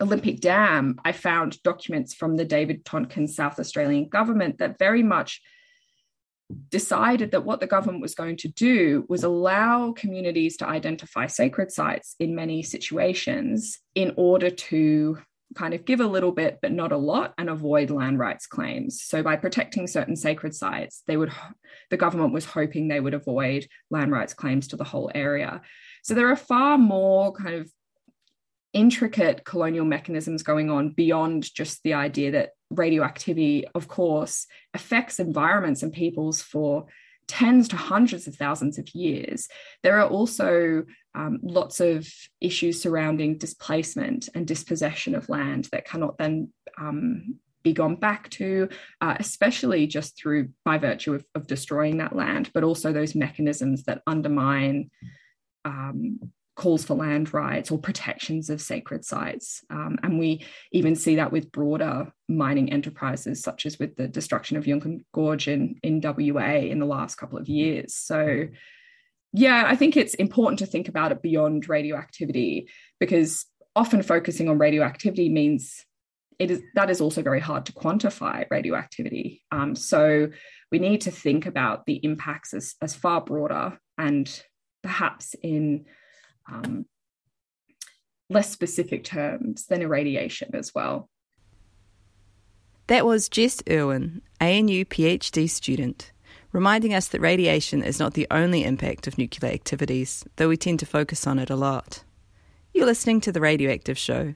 Olympic 0.00 0.40
Dam, 0.40 1.00
I 1.04 1.12
found 1.12 1.62
documents 1.62 2.14
from 2.14 2.36
the 2.36 2.44
David 2.44 2.84
Tonkin 2.84 3.26
South 3.26 3.58
Australian 3.58 4.08
government 4.08 4.58
that 4.58 4.78
very 4.78 5.02
much 5.02 5.40
decided 6.68 7.30
that 7.30 7.44
what 7.44 7.60
the 7.60 7.66
government 7.66 8.02
was 8.02 8.14
going 8.14 8.36
to 8.36 8.48
do 8.48 9.04
was 9.08 9.22
allow 9.22 9.92
communities 9.92 10.56
to 10.56 10.66
identify 10.66 11.26
sacred 11.26 11.70
sites 11.70 12.16
in 12.18 12.34
many 12.34 12.62
situations 12.62 13.78
in 13.94 14.12
order 14.16 14.50
to 14.50 15.18
kind 15.56 15.74
of 15.74 15.84
give 15.84 16.00
a 16.00 16.06
little 16.06 16.30
bit 16.30 16.58
but 16.62 16.72
not 16.72 16.92
a 16.92 16.96
lot 16.96 17.34
and 17.36 17.50
avoid 17.50 17.90
land 17.90 18.18
rights 18.18 18.46
claims. 18.46 19.02
So 19.02 19.22
by 19.22 19.36
protecting 19.36 19.86
certain 19.86 20.14
sacred 20.16 20.54
sites 20.54 21.02
they 21.06 21.16
would 21.16 21.32
the 21.90 21.96
government 21.96 22.32
was 22.32 22.44
hoping 22.44 22.86
they 22.88 23.00
would 23.00 23.14
avoid 23.14 23.66
land 23.90 24.12
rights 24.12 24.34
claims 24.34 24.68
to 24.68 24.76
the 24.76 24.84
whole 24.84 25.10
area. 25.14 25.60
So 26.02 26.14
there 26.14 26.30
are 26.30 26.36
far 26.36 26.78
more 26.78 27.32
kind 27.32 27.56
of 27.56 27.70
intricate 28.72 29.44
colonial 29.44 29.84
mechanisms 29.84 30.42
going 30.42 30.70
on 30.70 30.90
beyond 30.90 31.52
just 31.54 31.82
the 31.82 31.94
idea 31.94 32.30
that 32.30 32.50
radioactivity, 32.70 33.66
of 33.74 33.88
course, 33.88 34.46
affects 34.74 35.18
environments 35.18 35.82
and 35.82 35.92
peoples 35.92 36.40
for 36.40 36.86
tens 37.26 37.68
to 37.68 37.76
hundreds 37.76 38.26
of 38.26 38.34
thousands 38.34 38.78
of 38.78 38.88
years. 38.94 39.48
There 39.82 40.00
are 40.00 40.08
also 40.08 40.84
um, 41.14 41.38
lots 41.42 41.80
of 41.80 42.08
issues 42.40 42.80
surrounding 42.80 43.38
displacement 43.38 44.28
and 44.34 44.46
dispossession 44.46 45.14
of 45.14 45.28
land 45.28 45.68
that 45.72 45.84
cannot 45.84 46.18
then 46.18 46.52
um, 46.78 47.36
be 47.62 47.72
gone 47.72 47.96
back 47.96 48.30
to, 48.30 48.68
uh, 49.00 49.16
especially 49.18 49.86
just 49.86 50.16
through 50.16 50.50
by 50.64 50.78
virtue 50.78 51.14
of, 51.14 51.24
of, 51.34 51.46
destroying 51.46 51.98
that 51.98 52.16
land, 52.16 52.50
but 52.54 52.64
also 52.64 52.92
those 52.92 53.14
mechanisms 53.14 53.84
that 53.84 54.02
undermine 54.06 54.90
um, 55.64 56.18
calls 56.56 56.84
for 56.84 56.94
land 56.94 57.32
rights 57.32 57.70
or 57.70 57.78
protections 57.78 58.50
of 58.50 58.60
sacred 58.60 59.04
sites. 59.04 59.62
Um, 59.70 59.98
and 60.02 60.18
we 60.18 60.44
even 60.72 60.94
see 60.94 61.16
that 61.16 61.32
with 61.32 61.52
broader 61.52 62.12
mining 62.28 62.72
enterprises, 62.72 63.42
such 63.42 63.66
as 63.66 63.78
with 63.78 63.96
the 63.96 64.08
destruction 64.08 64.56
of 64.56 64.64
Juukan 64.64 65.04
Gorge 65.14 65.48
in, 65.48 65.76
in 65.82 66.00
WA 66.02 66.56
in 66.56 66.78
the 66.78 66.86
last 66.86 67.16
couple 67.16 67.38
of 67.38 67.48
years. 67.48 67.94
So, 67.94 68.46
yeah, 69.32 69.64
I 69.66 69.76
think 69.76 69.96
it's 69.96 70.14
important 70.14 70.58
to 70.58 70.66
think 70.66 70.88
about 70.88 71.12
it 71.12 71.22
beyond 71.22 71.68
radioactivity 71.68 72.68
because 72.98 73.46
often 73.76 74.02
focusing 74.02 74.48
on 74.48 74.58
radioactivity 74.58 75.28
means 75.28 75.84
it 76.40 76.50
is 76.50 76.62
that 76.74 76.90
is 76.90 77.02
also 77.02 77.22
very 77.22 77.38
hard 77.38 77.66
to 77.66 77.72
quantify 77.72 78.46
radioactivity. 78.50 79.42
Um, 79.52 79.76
so 79.76 80.28
we 80.72 80.78
need 80.78 81.02
to 81.02 81.10
think 81.10 81.46
about 81.46 81.84
the 81.86 81.96
impacts 82.02 82.54
as, 82.54 82.74
as 82.80 82.96
far 82.96 83.20
broader 83.20 83.78
and 83.98 84.42
perhaps 84.82 85.34
in 85.42 85.84
um, 86.50 86.86
less 88.28 88.50
specific 88.50 89.04
terms 89.04 89.66
than 89.66 89.82
irradiation 89.82 90.50
as 90.54 90.74
well. 90.74 91.08
That 92.86 93.06
was 93.06 93.28
Jess 93.28 93.62
Irwin, 93.70 94.22
ANU 94.40 94.84
PhD 94.84 95.48
student, 95.48 96.12
reminding 96.52 96.92
us 96.92 97.08
that 97.08 97.20
radiation 97.20 97.82
is 97.82 98.00
not 98.00 98.14
the 98.14 98.26
only 98.30 98.64
impact 98.64 99.06
of 99.06 99.16
nuclear 99.16 99.52
activities, 99.52 100.24
though 100.36 100.48
we 100.48 100.56
tend 100.56 100.80
to 100.80 100.86
focus 100.86 101.26
on 101.26 101.38
it 101.38 101.50
a 101.50 101.56
lot. 101.56 102.02
You're 102.74 102.86
listening 102.86 103.20
to 103.22 103.32
The 103.32 103.40
Radioactive 103.40 103.98
Show. 103.98 104.34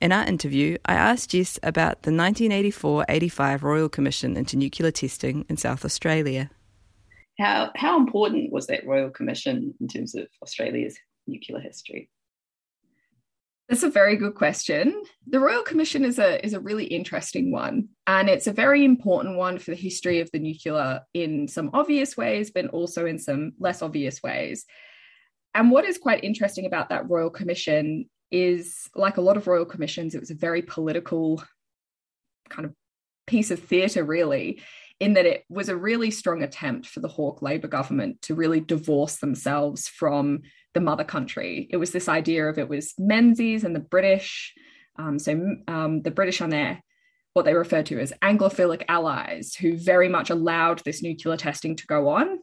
In 0.00 0.10
our 0.10 0.24
interview, 0.24 0.78
I 0.84 0.94
asked 0.94 1.30
Jess 1.30 1.58
about 1.62 2.02
the 2.02 2.10
1984 2.10 3.04
85 3.08 3.62
Royal 3.62 3.88
Commission 3.88 4.36
into 4.36 4.56
Nuclear 4.56 4.90
Testing 4.90 5.44
in 5.48 5.56
South 5.56 5.84
Australia. 5.84 6.50
How, 7.38 7.70
how 7.76 7.98
important 7.98 8.52
was 8.52 8.66
that 8.66 8.86
Royal 8.86 9.10
Commission 9.10 9.74
in 9.80 9.88
terms 9.88 10.14
of 10.14 10.26
Australia's 10.42 10.98
nuclear 11.26 11.60
history? 11.60 12.10
That's 13.68 13.84
a 13.84 13.90
very 13.90 14.16
good 14.16 14.34
question. 14.34 15.02
The 15.26 15.40
Royal 15.40 15.62
Commission 15.62 16.04
is 16.04 16.18
a 16.18 16.44
is 16.44 16.52
a 16.52 16.60
really 16.60 16.84
interesting 16.84 17.50
one, 17.50 17.88
and 18.06 18.28
it's 18.28 18.46
a 18.46 18.52
very 18.52 18.84
important 18.84 19.36
one 19.36 19.58
for 19.58 19.70
the 19.70 19.76
history 19.76 20.20
of 20.20 20.30
the 20.32 20.40
nuclear 20.40 21.00
in 21.14 21.48
some 21.48 21.70
obvious 21.72 22.16
ways, 22.16 22.50
but 22.50 22.66
also 22.66 23.06
in 23.06 23.18
some 23.18 23.52
less 23.58 23.80
obvious 23.80 24.22
ways. 24.22 24.66
And 25.54 25.70
what 25.70 25.84
is 25.84 25.98
quite 25.98 26.24
interesting 26.24 26.66
about 26.66 26.88
that 26.88 27.08
Royal 27.08 27.30
Commission 27.30 28.10
is 28.30 28.88
like 28.94 29.18
a 29.18 29.20
lot 29.20 29.36
of 29.36 29.46
royal 29.46 29.66
commissions, 29.66 30.14
it 30.14 30.20
was 30.20 30.30
a 30.30 30.34
very 30.34 30.62
political 30.62 31.42
kind 32.48 32.64
of 32.64 32.74
piece 33.26 33.50
of 33.50 33.60
theatre, 33.60 34.02
really, 34.02 34.60
in 35.02 35.14
that 35.14 35.26
it 35.26 35.42
was 35.48 35.68
a 35.68 35.76
really 35.76 36.12
strong 36.12 36.44
attempt 36.44 36.86
for 36.86 37.00
the 37.00 37.08
Hawke 37.08 37.42
Labor 37.42 37.66
government 37.66 38.22
to 38.22 38.36
really 38.36 38.60
divorce 38.60 39.16
themselves 39.16 39.88
from 39.88 40.42
the 40.74 40.80
mother 40.80 41.02
country. 41.02 41.66
It 41.72 41.78
was 41.78 41.90
this 41.90 42.08
idea 42.08 42.46
of 42.46 42.56
it 42.56 42.68
was 42.68 42.94
Menzies 43.00 43.64
and 43.64 43.74
the 43.74 43.80
British. 43.80 44.54
Um, 44.96 45.18
so 45.18 45.56
um, 45.66 46.02
the 46.02 46.12
British 46.12 46.40
on 46.40 46.50
their 46.50 46.80
what 47.32 47.44
they 47.44 47.54
refer 47.54 47.82
to 47.82 47.98
as 47.98 48.12
Anglophilic 48.22 48.84
allies, 48.88 49.56
who 49.56 49.76
very 49.76 50.08
much 50.08 50.30
allowed 50.30 50.82
this 50.84 51.02
nuclear 51.02 51.36
testing 51.36 51.74
to 51.74 51.86
go 51.88 52.08
on, 52.08 52.38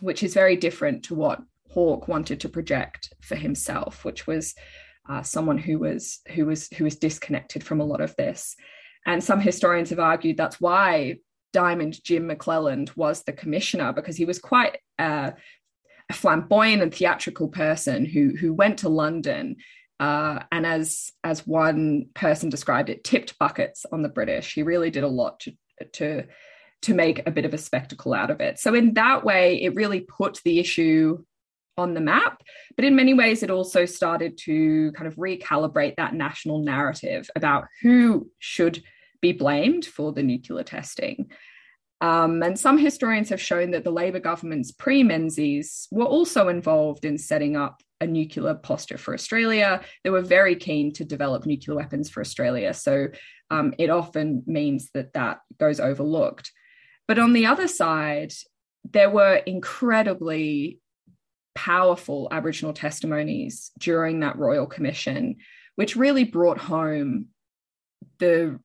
which 0.00 0.22
is 0.22 0.34
very 0.34 0.56
different 0.56 1.04
to 1.04 1.14
what 1.14 1.40
Hawke 1.70 2.06
wanted 2.06 2.40
to 2.40 2.50
project 2.50 3.14
for 3.22 3.36
himself, 3.36 4.04
which 4.04 4.26
was 4.26 4.54
uh, 5.08 5.22
someone 5.22 5.56
who 5.56 5.78
was 5.78 6.20
who 6.34 6.44
was 6.44 6.68
who 6.76 6.84
was 6.84 6.96
disconnected 6.96 7.64
from 7.64 7.80
a 7.80 7.86
lot 7.86 8.02
of 8.02 8.14
this. 8.16 8.56
And 9.06 9.24
some 9.24 9.40
historians 9.40 9.88
have 9.88 9.98
argued 9.98 10.36
that's 10.36 10.60
why 10.60 11.16
Diamond 11.52 12.02
Jim 12.04 12.28
McClelland 12.28 12.96
was 12.96 13.22
the 13.22 13.32
commissioner 13.32 13.92
because 13.92 14.16
he 14.16 14.24
was 14.24 14.38
quite 14.38 14.78
uh, 14.98 15.32
a 16.10 16.12
flamboyant 16.12 16.82
and 16.82 16.94
theatrical 16.94 17.48
person 17.48 18.04
who 18.04 18.34
who 18.36 18.52
went 18.52 18.78
to 18.78 18.88
London 18.88 19.56
uh, 20.02 20.42
and 20.50 20.66
as 20.66 21.12
as 21.22 21.46
one 21.46 22.06
person 22.14 22.48
described 22.48 22.90
it, 22.90 23.04
tipped 23.04 23.38
buckets 23.38 23.86
on 23.92 24.02
the 24.02 24.08
British. 24.08 24.52
He 24.52 24.64
really 24.64 24.90
did 24.90 25.04
a 25.04 25.08
lot 25.08 25.38
to 25.40 25.52
to 25.92 26.24
to 26.82 26.94
make 26.94 27.24
a 27.24 27.30
bit 27.30 27.44
of 27.44 27.54
a 27.54 27.58
spectacle 27.58 28.12
out 28.12 28.30
of 28.30 28.40
it. 28.40 28.58
So 28.58 28.74
in 28.74 28.94
that 28.94 29.24
way, 29.24 29.62
it 29.62 29.76
really 29.76 30.00
put 30.00 30.40
the 30.44 30.58
issue 30.58 31.22
on 31.78 31.94
the 31.94 32.00
map. 32.00 32.42
But 32.74 32.84
in 32.84 32.96
many 32.96 33.14
ways, 33.14 33.44
it 33.44 33.50
also 33.50 33.84
started 33.84 34.36
to 34.38 34.90
kind 34.92 35.06
of 35.06 35.14
recalibrate 35.14 35.94
that 35.96 36.14
national 36.14 36.64
narrative 36.64 37.30
about 37.36 37.66
who 37.80 38.28
should 38.40 38.82
be 39.22 39.32
blamed 39.32 39.86
for 39.86 40.12
the 40.12 40.22
nuclear 40.22 40.64
testing. 40.64 41.30
Um, 42.02 42.42
and 42.42 42.58
some 42.58 42.76
historians 42.76 43.28
have 43.28 43.40
shown 43.40 43.70
that 43.70 43.84
the 43.84 43.92
Labour 43.92 44.18
governments 44.18 44.72
pre 44.72 45.04
Menzies 45.04 45.86
were 45.92 46.04
also 46.04 46.48
involved 46.48 47.04
in 47.04 47.16
setting 47.16 47.56
up 47.56 47.80
a 48.00 48.06
nuclear 48.06 48.54
posture 48.54 48.98
for 48.98 49.14
Australia. 49.14 49.80
They 50.02 50.10
were 50.10 50.20
very 50.20 50.56
keen 50.56 50.92
to 50.94 51.04
develop 51.04 51.46
nuclear 51.46 51.76
weapons 51.76 52.10
for 52.10 52.20
Australia. 52.20 52.74
So 52.74 53.08
um, 53.50 53.72
it 53.78 53.88
often 53.88 54.42
means 54.46 54.90
that 54.94 55.12
that 55.12 55.38
goes 55.60 55.78
overlooked. 55.78 56.50
But 57.06 57.20
on 57.20 57.32
the 57.32 57.46
other 57.46 57.68
side, 57.68 58.32
there 58.90 59.10
were 59.10 59.36
incredibly 59.36 60.80
powerful 61.54 62.28
Aboriginal 62.32 62.72
testimonies 62.72 63.70
during 63.78 64.20
that 64.20 64.38
Royal 64.38 64.66
Commission, 64.66 65.36
which 65.76 65.94
really 65.94 66.24
brought 66.24 66.58
home 66.58 67.26
the, 68.18 68.58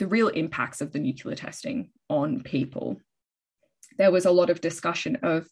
the 0.00 0.08
real 0.08 0.28
impacts 0.28 0.80
of 0.80 0.92
the 0.92 0.98
nuclear 0.98 1.36
testing 1.36 1.90
on 2.08 2.42
people. 2.42 3.00
There 3.98 4.10
was 4.10 4.24
a 4.24 4.30
lot 4.30 4.50
of 4.50 4.60
discussion 4.60 5.18
of 5.22 5.46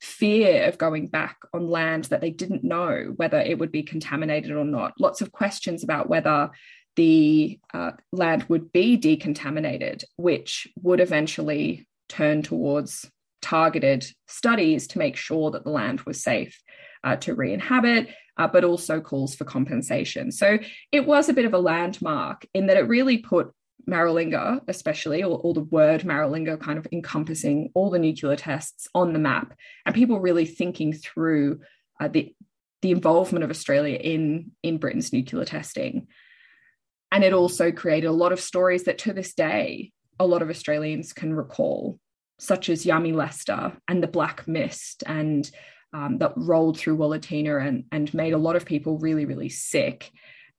fear 0.00 0.64
of 0.64 0.76
going 0.76 1.06
back 1.06 1.38
on 1.54 1.70
land 1.70 2.04
that 2.06 2.20
they 2.20 2.30
didn't 2.30 2.64
know 2.64 3.14
whether 3.16 3.38
it 3.38 3.58
would 3.58 3.72
be 3.72 3.84
contaminated 3.84 4.50
or 4.50 4.64
not. 4.64 4.92
Lots 4.98 5.20
of 5.22 5.32
questions 5.32 5.84
about 5.84 6.08
whether 6.08 6.50
the 6.96 7.58
uh, 7.72 7.92
land 8.12 8.44
would 8.48 8.72
be 8.72 8.98
decontaminated, 8.98 10.04
which 10.16 10.68
would 10.82 11.00
eventually 11.00 11.86
turn 12.08 12.42
towards 12.42 13.08
targeted 13.42 14.06
studies 14.26 14.88
to 14.88 14.98
make 14.98 15.16
sure 15.16 15.52
that 15.52 15.64
the 15.64 15.70
land 15.70 16.00
was 16.02 16.22
safe 16.22 16.60
uh, 17.04 17.16
to 17.16 17.34
re 17.34 17.52
inhabit, 17.52 18.08
uh, 18.38 18.48
but 18.48 18.64
also 18.64 19.00
calls 19.00 19.34
for 19.34 19.44
compensation. 19.44 20.32
So 20.32 20.58
it 20.90 21.06
was 21.06 21.28
a 21.28 21.34
bit 21.34 21.44
of 21.44 21.54
a 21.54 21.58
landmark 21.58 22.46
in 22.54 22.66
that 22.66 22.76
it 22.76 22.88
really 22.88 23.18
put 23.18 23.52
Maralinga, 23.88 24.60
especially, 24.68 25.22
or, 25.22 25.38
or, 25.38 25.54
the 25.54 25.60
word 25.60 26.02
Maralinga 26.02 26.58
kind 26.60 26.78
of 26.78 26.86
encompassing 26.90 27.70
all 27.74 27.90
the 27.90 27.98
nuclear 27.98 28.36
tests 28.36 28.88
on 28.94 29.12
the 29.12 29.18
map, 29.18 29.54
and 29.84 29.94
people 29.94 30.20
really 30.20 30.46
thinking 30.46 30.92
through 30.92 31.60
uh, 32.00 32.08
the, 32.08 32.34
the 32.82 32.90
involvement 32.90 33.44
of 33.44 33.50
Australia 33.50 33.96
in, 33.96 34.52
in 34.62 34.78
Britain's 34.78 35.12
nuclear 35.12 35.44
testing. 35.44 36.06
And 37.12 37.22
it 37.22 37.32
also 37.32 37.72
created 37.72 38.06
a 38.06 38.12
lot 38.12 38.32
of 38.32 38.40
stories 38.40 38.84
that 38.84 38.98
to 38.98 39.12
this 39.12 39.34
day, 39.34 39.92
a 40.18 40.26
lot 40.26 40.42
of 40.42 40.50
Australians 40.50 41.12
can 41.12 41.34
recall 41.34 41.98
such 42.38 42.68
as 42.68 42.84
Yami 42.84 43.14
Lester 43.14 43.76
and 43.88 44.02
the 44.02 44.08
Black 44.08 44.46
Mist, 44.48 45.04
and 45.06 45.48
um, 45.92 46.18
that 46.18 46.32
rolled 46.36 46.78
through 46.78 46.96
Wallatinna 46.96 47.66
and, 47.66 47.84
and 47.92 48.12
made 48.12 48.32
a 48.32 48.38
lot 48.38 48.56
of 48.56 48.64
people 48.64 48.98
really, 48.98 49.24
really 49.24 49.48
sick. 49.48 50.10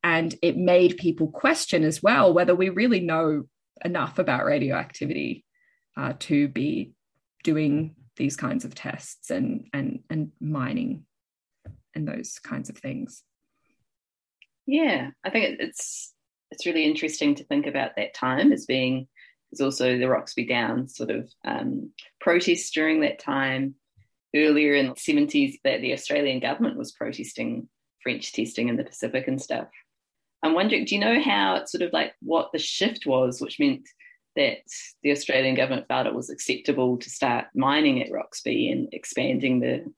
And 0.06 0.36
it 0.44 0.56
made 0.56 0.98
people 0.98 1.30
question 1.30 1.84
as 1.84 2.04
well 2.04 2.32
whether 2.32 2.54
we 2.54 2.70
really 2.70 3.00
know 3.00 3.46
enough 3.84 4.20
about 4.20 4.46
radioactivity 4.46 5.44
uh, 5.98 6.14
to 6.20 6.48
be 6.48 6.92
doing 7.44 7.96
these 8.16 8.36
kinds 8.36 8.66
of 8.66 8.76
tests 8.76 9.32
and, 9.32 9.66
and, 9.74 10.02
and 10.12 10.32
mining 10.40 11.06
and 11.96 12.08
those 12.08 12.38
kinds 12.38 12.70
of 12.70 12.78
things. 12.78 13.24
Yeah, 14.68 15.10
I 15.24 15.32
think 15.32 15.60
it's 15.60 16.14
it's 16.52 16.68
really 16.68 16.86
interesting 16.86 17.34
to 17.36 17.44
think 17.44 17.66
about 17.66 17.96
that 17.96 18.14
time 18.14 18.54
as 18.54 18.68
being 18.68 19.08
there's 19.52 19.66
also 19.66 19.98
the 19.98 20.08
Roxby 20.08 20.46
Downs 20.46 20.96
sort 20.96 21.10
of 21.10 21.32
um, 21.44 21.92
protests 22.22 22.70
during 22.70 23.02
that 23.02 23.18
time. 23.18 23.74
Earlier 24.36 24.76
in 24.76 24.90
the 24.90 24.94
70s, 24.94 25.56
that 25.64 25.82
the 25.82 25.94
Australian 25.94 26.42
government 26.42 26.78
was 26.78 26.92
protesting 26.92 27.70
French 28.04 28.34
testing 28.34 28.70
in 28.70 28.76
the 28.76 28.84
Pacific 28.84 29.28
and 29.28 29.42
stuff. 29.42 29.68
I'm 30.46 30.54
wondering, 30.54 30.86
do 30.86 30.94
you 30.94 31.02
know 31.02 31.20
how 31.20 31.56
it's 31.56 31.72
sort 31.72 31.82
of 31.82 31.92
like 31.92 32.14
what 32.22 32.52
the 32.52 32.60
shift 32.60 33.08
was, 33.08 33.42
which 33.42 33.60
meant 33.60 33.90
that 34.36 34.60
the 35.02 35.12
Australian 35.12 35.56
government 35.56 35.88
felt 35.88 36.06
it 36.06 36.14
was 36.14 36.30
acceptable 36.30 36.98
to 36.98 37.10
start 37.10 37.48
mining 37.56 38.04
at 38.04 38.12
Roxby 38.12 38.70
and 38.70 38.88
expanding 38.92 39.60
the 39.60 39.92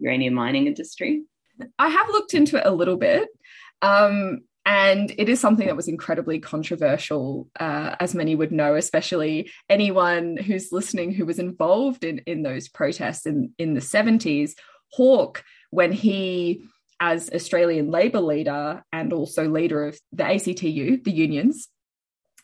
uranium 0.00 0.34
mining 0.34 0.66
industry? 0.66 1.22
I 1.78 1.88
have 1.88 2.08
looked 2.08 2.34
into 2.34 2.56
it 2.56 2.66
a 2.66 2.72
little 2.72 2.96
bit. 2.96 3.28
Um, 3.80 4.40
and 4.64 5.14
it 5.18 5.28
is 5.28 5.38
something 5.38 5.68
that 5.68 5.76
was 5.76 5.86
incredibly 5.86 6.40
controversial, 6.40 7.48
uh, 7.60 7.94
as 8.00 8.12
many 8.12 8.34
would 8.34 8.50
know, 8.50 8.74
especially 8.74 9.52
anyone 9.70 10.36
who's 10.36 10.72
listening 10.72 11.12
who 11.12 11.24
was 11.24 11.38
involved 11.38 12.02
in, 12.02 12.18
in 12.26 12.42
those 12.42 12.66
protests 12.66 13.24
in, 13.24 13.52
in 13.56 13.74
the 13.74 13.80
70s. 13.80 14.54
Hawke, 14.90 15.44
when 15.70 15.92
he, 15.92 16.64
as 17.00 17.30
Australian 17.32 17.90
Labor 17.90 18.20
leader 18.20 18.84
and 18.92 19.12
also 19.12 19.48
leader 19.48 19.86
of 19.86 19.98
the 20.12 20.24
ACTU, 20.24 21.02
the 21.02 21.12
unions, 21.12 21.68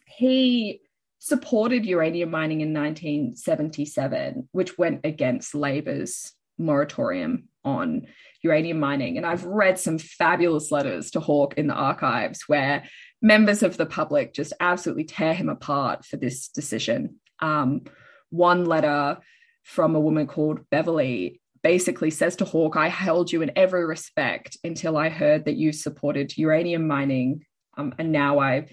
he 0.07 0.81
supported 1.19 1.87
uranium 1.87 2.31
mining 2.31 2.61
in 2.61 2.73
1977, 2.75 4.49
which 4.53 4.77
went 4.77 5.01
against 5.05 5.55
Labor's 5.55 6.33
moratorium 6.59 7.49
on 7.65 8.07
uranium 8.43 8.81
mining. 8.81 9.17
And 9.17 9.25
I've 9.25 9.45
read 9.45 9.79
some 9.79 9.99
fabulous 9.99 10.71
letters 10.71 11.13
to 11.13 11.21
Hawke 11.21 11.55
in 11.55 11.69
the 11.69 11.75
archives 11.75 12.43
where 12.49 12.85
members 13.21 13.63
of 13.63 13.77
the 13.77 13.87
public 13.87 14.35
just 14.35 14.53
absolutely 14.61 15.05
tear 15.05 15.33
him 15.33 15.49
apart 15.49 16.05
for 16.05 16.17
this 16.17 16.49
decision. 16.49 17.21
Um, 17.39 17.83
one 18.31 18.65
letter 18.65 19.19
from 19.63 19.95
a 19.95 20.01
woman 20.01 20.27
called 20.27 20.69
Beverly 20.71 21.41
basically 21.63 22.11
says 22.11 22.37
to 22.37 22.45
Hawke, 22.45 22.77
I 22.77 22.89
held 22.89 23.33
you 23.33 23.43
in 23.43 23.53
every 23.57 23.85
respect 23.85 24.57
until 24.65 24.97
I 24.97 25.09
heard 25.09 25.45
that 25.45 25.57
you 25.57 25.73
supported 25.73 26.37
uranium 26.37 26.87
mining. 26.87 27.45
Um, 27.77 27.95
and 27.99 28.13
now 28.13 28.41
I 28.41 28.67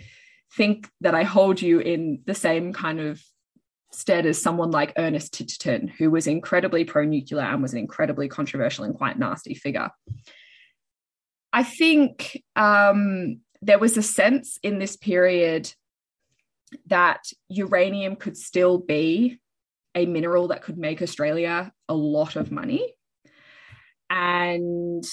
think 0.55 0.89
that 1.01 1.15
I 1.15 1.23
hold 1.23 1.61
you 1.61 1.79
in 1.79 2.21
the 2.25 2.33
same 2.33 2.73
kind 2.73 2.99
of 2.99 3.21
stead 3.91 4.25
as 4.25 4.41
someone 4.41 4.71
like 4.71 4.93
Ernest 4.97 5.33
Titterton, 5.33 5.89
who 5.89 6.11
was 6.11 6.27
incredibly 6.27 6.83
pro 6.83 7.05
nuclear 7.05 7.43
and 7.43 7.61
was 7.61 7.73
an 7.73 7.79
incredibly 7.79 8.27
controversial 8.27 8.85
and 8.85 8.95
quite 8.95 9.17
nasty 9.17 9.53
figure. 9.53 9.89
I 11.51 11.63
think 11.63 12.43
um, 12.55 13.41
there 13.61 13.79
was 13.79 13.97
a 13.97 14.03
sense 14.03 14.59
in 14.61 14.79
this 14.79 14.95
period 14.95 15.71
that 16.87 17.23
uranium 17.47 18.15
could 18.15 18.37
still 18.37 18.77
be 18.77 19.39
a 19.95 20.05
mineral 20.05 20.49
that 20.49 20.63
could 20.63 20.77
make 20.77 21.01
Australia 21.01 21.71
a 21.87 21.93
lot 21.93 22.35
of 22.35 22.51
money. 22.51 22.93
And 24.09 25.03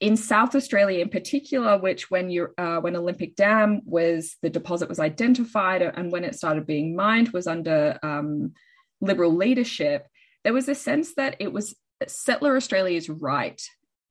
in 0.00 0.16
South 0.16 0.54
Australia, 0.54 1.00
in 1.00 1.08
particular, 1.08 1.78
which 1.78 2.10
when 2.10 2.30
you 2.30 2.48
uh, 2.56 2.78
when 2.78 2.96
Olympic 2.96 3.34
Dam 3.34 3.80
was 3.84 4.36
the 4.42 4.50
deposit 4.50 4.88
was 4.88 5.00
identified 5.00 5.82
and 5.82 6.12
when 6.12 6.24
it 6.24 6.36
started 6.36 6.66
being 6.66 6.94
mined 6.94 7.30
was 7.30 7.46
under 7.46 7.98
um, 8.02 8.52
Liberal 9.00 9.34
leadership, 9.34 10.06
there 10.44 10.52
was 10.52 10.68
a 10.68 10.74
sense 10.74 11.14
that 11.14 11.36
it 11.40 11.52
was 11.52 11.74
settler 12.06 12.56
Australia's 12.56 13.08
right 13.08 13.60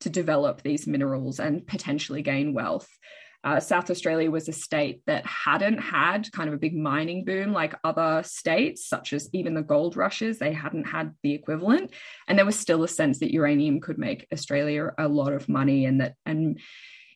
to 0.02 0.10
develop 0.10 0.62
these 0.62 0.88
minerals 0.88 1.40
and 1.40 1.66
potentially 1.66 2.22
gain 2.22 2.54
wealth. 2.54 2.88
Uh, 3.48 3.62
South 3.62 3.90
Australia 3.90 4.30
was 4.30 4.50
a 4.50 4.52
state 4.52 5.00
that 5.08 5.26
hadn't 5.26 5.78
had 5.78 6.30
kind 6.34 6.50
of 6.50 6.54
a 6.54 6.58
big 6.66 6.76
mining 6.76 7.24
boom 7.24 7.54
like 7.54 7.74
other 7.82 8.22
states, 8.26 8.86
such 8.86 9.14
as 9.14 9.30
even 9.32 9.54
the 9.54 9.62
gold 9.62 9.96
rushes. 9.96 10.38
They 10.38 10.52
hadn't 10.52 10.84
had 10.84 11.16
the 11.24 11.32
equivalent, 11.32 11.94
and 12.28 12.38
there 12.38 12.46
was 12.46 12.60
still 12.60 12.84
a 12.84 12.90
sense 12.90 13.20
that 13.20 13.32
uranium 13.32 13.80
could 13.80 13.98
make 13.98 14.28
Australia 14.34 14.92
a 14.98 15.08
lot 15.08 15.32
of 15.32 15.48
money, 15.48 15.86
and 15.86 16.02
that 16.02 16.16
and 16.26 16.60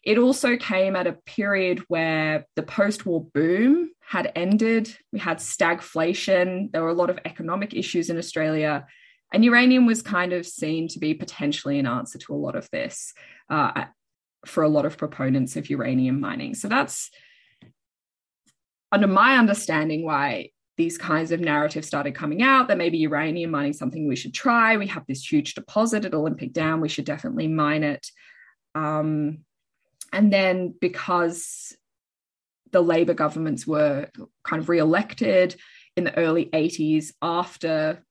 it 0.06 0.18
also 0.18 0.56
came 0.56 0.96
at 0.96 1.06
a 1.06 1.18
period 1.26 1.84
where 1.90 2.46
the 2.56 2.64
post-war 2.64 3.28
boom 3.34 3.92
had 4.00 4.32
ended. 4.34 4.96
We 5.12 5.20
had 5.20 5.40
stagflation. 5.40 6.72
There 6.72 6.82
were 6.82 6.96
a 6.96 7.02
lot 7.02 7.10
of 7.10 7.20
economic 7.26 7.74
issues 7.74 8.10
in 8.10 8.18
Australia. 8.18 8.86
And 9.34 9.46
uranium 9.46 9.86
was 9.86 10.02
kind 10.02 10.34
of 10.34 10.46
seen 10.46 10.88
to 10.90 11.00
be 11.00 11.14
potentially 11.14 11.78
an 11.78 11.88
answer 11.88 12.18
to 12.20 12.34
a 12.34 12.44
lot 12.46 12.56
of 12.56 12.70
this. 12.72 13.14
Uh, 13.50 13.86
for 14.46 14.64
a 14.64 14.70
lot 14.70 14.86
of 14.86 14.98
proponents 14.98 15.56
of 15.56 15.70
uranium 15.70 16.20
mining. 16.20 16.56
So 16.56 16.68
that's 16.68 17.12
under 18.92 19.08
my 19.08 19.38
understanding 19.38 20.04
why 20.04 20.50
these 20.78 20.98
kinds 20.98 21.32
of 21.32 21.40
narratives 21.40 21.88
started 21.88 22.16
coming 22.16 22.42
out 22.42 22.68
that 22.68 22.78
maybe 22.78 22.98
uranium 22.98 23.52
mining 23.52 23.74
something 23.74 24.08
we 24.08 24.16
should 24.16 24.34
try. 24.34 24.78
We 24.78 24.88
have 24.88 25.06
this 25.08 25.32
huge 25.32 25.54
deposit 25.54 26.06
at 26.06 26.14
Olympic 26.14 26.54
Dam, 26.54 26.82
we 26.82 26.90
should 26.90 27.06
definitely 27.06 27.48
mine 27.48 27.84
it. 27.84 28.08
Um, 28.74 29.40
and 30.14 30.32
then 30.32 30.74
because 30.80 31.76
the 32.72 32.82
Labor 32.82 33.14
governments 33.14 33.68
were 33.68 34.10
kind 34.44 34.62
of 34.62 34.70
re-elected 34.70 35.56
in 35.96 36.04
the 36.04 36.18
early 36.18 36.46
80s 36.46 37.12
after 37.22 38.04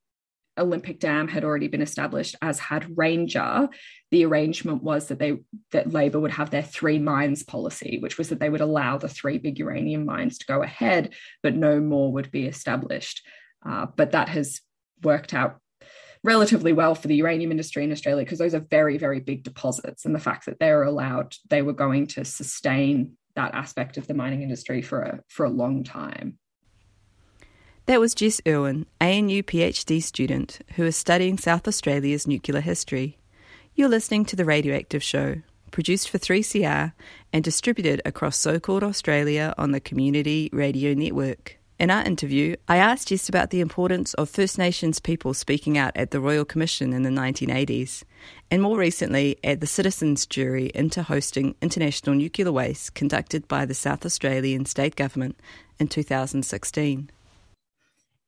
Olympic 0.59 0.99
Dam 0.99 1.29
had 1.29 1.45
already 1.45 1.69
been 1.69 1.83
established, 1.83 2.37
as 2.43 2.59
had 2.59 2.97
Ranger. 2.97 3.69
The 4.11 4.25
arrangement 4.25 4.83
was 4.83 5.09
that 5.09 5.19
they 5.19 5.39
that 5.73 5.93
Labor 5.93 6.21
would 6.21 6.33
have 6.33 6.51
their 6.51 6.63
three 6.63 6.99
mines 6.99 7.43
policy, 7.43 7.99
which 8.01 8.19
was 8.19 8.29
that 8.29 8.41
they 8.41 8.51
would 8.51 8.61
allow 8.61 8.99
the 8.99 9.09
three 9.09 9.39
big 9.39 9.59
uranium 9.59 10.05
mines 10.05 10.39
to 10.39 10.47
go 10.47 10.63
ahead, 10.63 11.15
but 11.43 11.55
no 11.55 11.81
more 11.81 12.13
would 12.13 12.31
be 12.31 12.47
established. 12.47 13.27
Uh, 13.65 13.87
but 13.97 14.13
that 14.13 14.29
has 14.29 14.61
worked 15.03 15.35
out 15.35 15.59
relatively 16.23 16.73
well 16.73 16.95
for 16.95 17.09
the 17.09 17.17
uranium 17.17 17.51
industry 17.51 17.85
in 17.85 17.93
Australia 17.93 18.25
because 18.25 18.39
those 18.39 18.55
are 18.55 18.67
very, 18.71 18.99
very 18.99 19.21
big 19.21 19.43
deposits. 19.43 20.05
And 20.05 20.15
the 20.15 20.19
fact 20.21 20.47
that 20.47 20.59
they're 20.59 20.83
allowed, 20.83 21.35
they 21.49 21.63
were 21.63 21.73
going 21.73 22.09
to 22.09 22.25
sustain 22.25 23.13
that 23.37 23.55
aspect 23.55 23.97
of 23.97 24.07
the 24.07 24.15
mining 24.15 24.43
industry 24.43 24.83
for 24.83 25.03
a, 25.03 25.21
for 25.29 25.47
a 25.47 25.51
long 25.51 25.85
time. 25.85 26.39
That 27.87 28.01
was 28.01 28.15
Jess 28.15 28.41
Irwin, 28.47 28.87
ANU 29.01 29.43
PhD 29.43 30.03
student, 30.03 30.61
who 30.77 30.85
is 30.85 30.97
studying 30.97 31.39
South 31.39 31.67
Australia's 31.67 32.27
nuclear 32.27 32.61
history. 32.61 33.19
You're 33.75 33.89
listening 33.89 34.25
to 34.27 34.37
The 34.37 34.45
Radioactive 34.45 35.03
Show, 35.03 35.43
produced 35.71 36.09
for 36.09 36.19
3CR 36.19 36.93
and 37.33 37.43
distributed 37.43 38.01
across 38.05 38.37
so 38.37 38.61
called 38.61 38.85
Australia 38.85 39.55
on 39.59 39.73
the 39.73 39.81
Community 39.81 40.51
Radio 40.53 40.95
Network. 40.95 41.59
In 41.81 41.91
our 41.91 42.05
interview, 42.05 42.57
I 42.69 42.77
asked 42.77 43.09
Jess 43.09 43.29
about 43.29 43.51
the 43.51 43.63
importance 43.63 44.13
of 44.15 44.29
First 44.29 44.59
Nations 44.59 45.01
people 45.01 45.33
speaking 45.33 45.79
out 45.79 45.97
at 45.97 46.11
the 46.11 46.21
Royal 46.21 46.45
Commission 46.45 46.93
in 46.93 47.03
the 47.03 47.11
1980s, 47.11 48.05
and 48.51 48.61
more 48.61 48.77
recently 48.77 49.39
at 49.43 49.61
the 49.61 49.67
Citizens 49.67 50.27
Jury 50.27 50.71
into 50.75 51.03
hosting 51.03 51.55
international 51.63 52.15
nuclear 52.15 52.53
waste 52.53 52.95
conducted 52.95 53.49
by 53.49 53.65
the 53.65 53.75
South 53.75 54.05
Australian 54.05 54.67
State 54.67 54.95
Government 54.95 55.41
in 55.79 55.89
2016. 55.89 57.11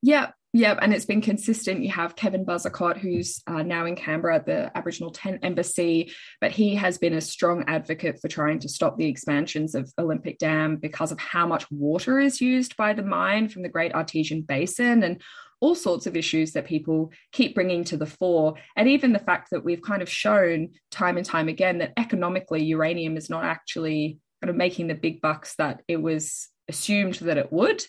Yep, 0.03 0.35
yep. 0.53 0.79
And 0.83 0.93
it's 0.93 1.05
been 1.05 1.21
consistent. 1.21 1.83
You 1.83 1.91
have 1.91 2.17
Kevin 2.17 2.45
Buzzacott, 2.45 2.99
who's 2.99 3.41
uh, 3.47 3.63
now 3.63 3.87
in 3.87 3.95
Canberra 3.95 4.37
at 4.37 4.47
the 4.47 4.77
Aboriginal 4.77 5.13
Tent 5.13 5.41
Embassy, 5.43 6.13
but 6.41 6.51
he 6.51 6.75
has 6.75 6.99
been 6.99 7.15
a 7.15 7.21
strong 7.21 7.65
advocate 7.69 8.19
for 8.21 8.29
trying 8.29 8.59
to 8.61 8.69
stop 8.69 8.99
the 8.99 9.07
expansions 9.07 9.75
of 9.75 9.93
Olympic 9.99 10.39
Dam 10.39 10.77
because 10.77 11.13
of 11.13 11.21
how 11.21 11.47
much 11.47 11.71
water 11.71 12.19
is 12.19 12.41
used 12.41 12.77
by 12.77 12.93
the 12.93 13.03
mine 13.03 13.49
from 13.49 13.63
the 13.63 13.69
Great 13.69 13.95
Artesian 13.95 14.43
Basin 14.43 15.05
and 15.05 15.23
all 15.61 15.77
sorts 15.77 16.09
of 16.09 16.17
issues 16.17 16.53
that 16.53 16.67
people 16.67 17.13
keep 17.31 17.55
bringing 17.55 17.85
to 17.85 17.97
the 17.97 18.05
fore. 18.05 18.55
And 18.75 18.89
even 18.89 19.13
the 19.13 19.21
fact 19.21 19.51
that 19.53 19.65
we've 19.65 19.81
kind 19.81 20.03
of 20.03 20.11
shown 20.11 20.71
time 20.91 21.17
and 21.17 21.25
time 21.25 21.47
again 21.47 21.79
that 21.79 21.93
economically 21.97 22.65
uranium 22.65 23.17
is 23.17 23.31
not 23.31 23.45
actually 23.45 24.19
kind 24.43 24.51
of 24.51 24.57
making 24.57 24.89
the 24.89 24.95
big 24.95 25.21
bucks 25.21 25.55
that 25.59 25.83
it 25.87 26.03
was 26.03 26.49
assumed 26.69 27.15
that 27.15 27.39
it 27.39 27.53
would. 27.53 27.85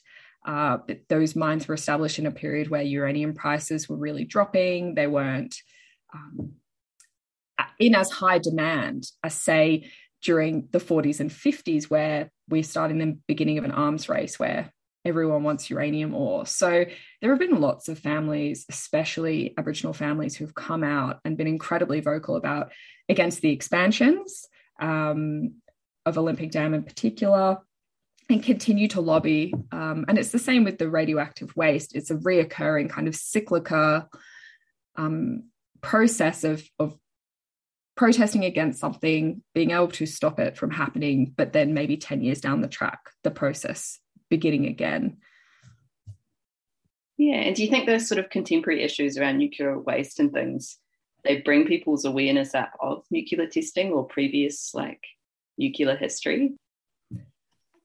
Uh, 0.45 0.77
those 1.09 1.35
mines 1.35 1.67
were 1.67 1.75
established 1.75 2.19
in 2.19 2.25
a 2.25 2.31
period 2.31 2.69
where 2.69 2.81
uranium 2.81 3.33
prices 3.33 3.87
were 3.87 3.95
really 3.95 4.25
dropping. 4.25 4.95
They 4.95 5.07
weren't 5.07 5.55
um, 6.13 6.53
in 7.79 7.95
as 7.95 8.11
high 8.11 8.39
demand 8.39 9.05
as, 9.23 9.41
say, 9.41 9.89
during 10.21 10.67
the 10.71 10.79
40s 10.79 11.19
and 11.19 11.29
50s, 11.29 11.85
where 11.85 12.29
we're 12.49 12.63
starting 12.63 12.97
the 12.97 13.17
beginning 13.27 13.57
of 13.57 13.65
an 13.65 13.71
arms 13.71 14.09
race 14.09 14.39
where 14.39 14.71
everyone 15.05 15.43
wants 15.43 15.69
uranium 15.69 16.13
ore. 16.13 16.45
So 16.45 16.85
there 17.21 17.29
have 17.29 17.39
been 17.39 17.59
lots 17.59 17.89
of 17.89 17.99
families, 17.99 18.65
especially 18.69 19.53
Aboriginal 19.57 19.93
families, 19.93 20.35
who've 20.35 20.55
come 20.55 20.83
out 20.83 21.19
and 21.25 21.37
been 21.37 21.47
incredibly 21.47 21.99
vocal 21.99 22.37
about 22.37 22.71
against 23.09 23.41
the 23.41 23.51
expansions 23.51 24.47
um, 24.79 25.55
of 26.05 26.17
Olympic 26.17 26.51
Dam 26.51 26.73
in 26.73 26.83
particular 26.83 27.57
and 28.29 28.43
continue 28.43 28.87
to 28.89 29.01
lobby. 29.01 29.53
Um, 29.71 30.05
and 30.07 30.17
it's 30.17 30.31
the 30.31 30.39
same 30.39 30.63
with 30.63 30.77
the 30.77 30.89
radioactive 30.89 31.55
waste. 31.55 31.95
It's 31.95 32.11
a 32.11 32.15
reoccurring 32.15 32.89
kind 32.89 33.07
of 33.07 33.15
cyclical 33.15 34.09
um, 34.95 35.43
process 35.81 36.43
of, 36.43 36.63
of 36.79 36.97
protesting 37.95 38.45
against 38.45 38.79
something, 38.79 39.43
being 39.53 39.71
able 39.71 39.89
to 39.89 40.05
stop 40.05 40.39
it 40.39 40.57
from 40.57 40.71
happening, 40.71 41.33
but 41.35 41.53
then 41.53 41.73
maybe 41.73 41.97
10 41.97 42.21
years 42.21 42.41
down 42.41 42.61
the 42.61 42.67
track, 42.67 42.99
the 43.23 43.31
process 43.31 43.99
beginning 44.29 44.65
again. 44.65 45.17
Yeah, 47.17 47.35
and 47.35 47.55
do 47.55 47.63
you 47.63 47.69
think 47.69 47.85
those 47.85 48.07
sort 48.07 48.19
of 48.19 48.29
contemporary 48.29 48.81
issues 48.81 49.17
around 49.17 49.37
nuclear 49.37 49.77
waste 49.79 50.19
and 50.19 50.33
things, 50.33 50.77
they 51.23 51.41
bring 51.41 51.67
people's 51.67 52.05
awareness 52.05 52.55
up 52.55 52.71
of 52.79 53.03
nuclear 53.11 53.47
testing 53.47 53.91
or 53.91 54.05
previous 54.05 54.73
like 54.73 55.01
nuclear 55.57 55.95
history? 55.95 56.53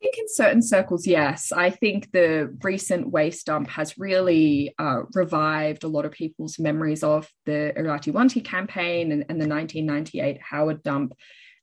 Think 0.01 0.17
in 0.17 0.29
certain 0.29 0.63
circles, 0.63 1.07
yes. 1.07 1.51
I 1.51 1.71
think 1.71 2.13
the 2.13 2.57
recent 2.63 3.11
waste 3.11 3.47
dump 3.47 3.69
has 3.71 3.99
really 3.99 4.75
uh, 4.79 5.03
revived 5.13 5.83
a 5.83 5.89
lot 5.89 6.05
of 6.05 6.13
people's 6.13 6.59
memories 6.59 7.03
of 7.03 7.29
the 7.47 7.73
Irati 7.77 8.13
Wanti 8.13 8.45
campaign 8.45 9.11
and, 9.11 9.25
and 9.29 9.41
the 9.41 9.49
1998 9.49 10.41
Howard 10.41 10.85
dump, 10.85 11.15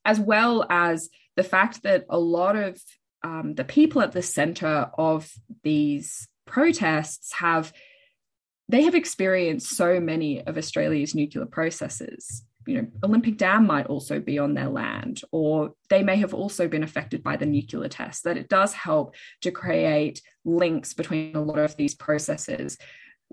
as 0.04 0.20
well 0.20 0.66
as 0.70 1.10
the 1.38 1.44
fact 1.44 1.84
that 1.84 2.06
a 2.10 2.20
lot 2.20 2.58
of 2.58 2.82
um, 3.24 3.56
the 3.56 3.64
people 3.64 4.02
at 4.02 4.12
the 4.12 4.22
center 4.22 4.90
of 4.98 5.32
these 5.64 6.28
protests 6.46 7.34
have 7.34 7.74
they 8.68 8.84
have 8.84 8.96
experienced 8.96 9.76
so 9.76 10.00
many 10.00 10.42
of 10.42 10.58
Australia's 10.58 11.14
nuclear 11.14 11.46
processes 11.46 12.44
you 12.66 12.82
know, 12.82 12.88
Olympic 13.04 13.38
Dam 13.38 13.66
might 13.68 13.88
also 13.88 14.20
be 14.20 14.40
on 14.40 14.54
their 14.54 14.70
land, 14.70 15.22
or 15.32 15.74
they 15.90 16.04
may 16.04 16.18
have 16.18 16.34
also 16.34 16.68
been 16.68 16.84
affected 16.84 17.24
by 17.24 17.38
the 17.38 17.46
nuclear 17.46 17.88
test, 17.88 18.24
that 18.24 18.38
it 18.38 18.50
does 18.50 18.74
help 18.74 19.16
to 19.42 19.52
create 19.52 20.22
links 20.44 20.94
between 20.94 21.36
a 21.36 21.42
lot 21.42 21.60
of 21.60 21.76
these 21.78 21.96
processes. 21.96 22.78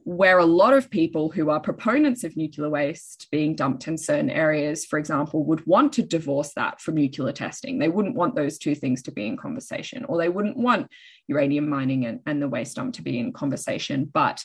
Where 0.04 0.38
a 0.38 0.46
lot 0.46 0.72
of 0.72 0.90
people 0.90 1.30
who 1.30 1.50
are 1.50 1.60
proponents 1.60 2.24
of 2.24 2.34
nuclear 2.34 2.70
waste 2.70 3.28
being 3.30 3.54
dumped 3.54 3.86
in 3.86 3.98
certain 3.98 4.30
areas, 4.30 4.86
for 4.86 4.98
example, 4.98 5.44
would 5.44 5.66
want 5.66 5.92
to 5.92 6.02
divorce 6.02 6.54
that 6.54 6.80
from 6.80 6.94
nuclear 6.94 7.32
testing. 7.32 7.78
They 7.78 7.90
wouldn't 7.90 8.16
want 8.16 8.34
those 8.34 8.56
two 8.56 8.74
things 8.74 9.02
to 9.02 9.12
be 9.12 9.26
in 9.26 9.36
conversation, 9.36 10.06
or 10.06 10.16
they 10.16 10.30
wouldn't 10.30 10.56
want 10.56 10.90
uranium 11.28 11.68
mining 11.68 12.06
and, 12.06 12.20
and 12.26 12.40
the 12.40 12.48
waste 12.48 12.76
dump 12.76 12.94
to 12.94 13.02
be 13.02 13.18
in 13.18 13.34
conversation. 13.34 14.10
But 14.12 14.42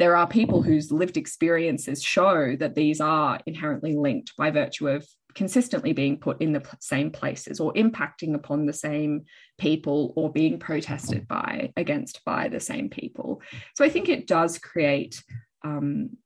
there 0.00 0.16
are 0.16 0.26
people 0.26 0.62
whose 0.62 0.90
lived 0.90 1.18
experiences 1.18 2.02
show 2.02 2.56
that 2.56 2.74
these 2.74 3.02
are 3.02 3.38
inherently 3.44 3.94
linked 3.94 4.34
by 4.34 4.50
virtue 4.50 4.88
of 4.88 5.06
consistently 5.34 5.92
being 5.92 6.16
put 6.16 6.40
in 6.40 6.52
the 6.52 6.62
same 6.80 7.10
places 7.10 7.60
or 7.60 7.70
impacting 7.74 8.34
upon 8.34 8.64
the 8.64 8.72
same 8.72 9.26
people 9.58 10.14
or 10.16 10.32
being 10.32 10.58
protested 10.58 11.28
by 11.28 11.70
against 11.76 12.24
by 12.24 12.48
the 12.48 12.58
same 12.58 12.88
people. 12.88 13.42
So 13.76 13.84
i 13.84 13.90
think 13.90 14.08
it 14.08 14.26
does 14.26 14.58
create 14.58 15.22
um, 15.62 16.16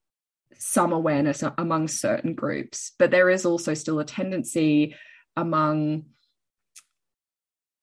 some 0.56 0.92
awareness 0.92 1.42
among 1.58 1.88
certain 1.88 2.34
groups 2.34 2.92
but 2.96 3.10
there 3.10 3.28
is 3.28 3.44
also 3.44 3.74
still 3.74 3.98
a 3.98 4.04
tendency 4.04 4.94
among 5.36 6.04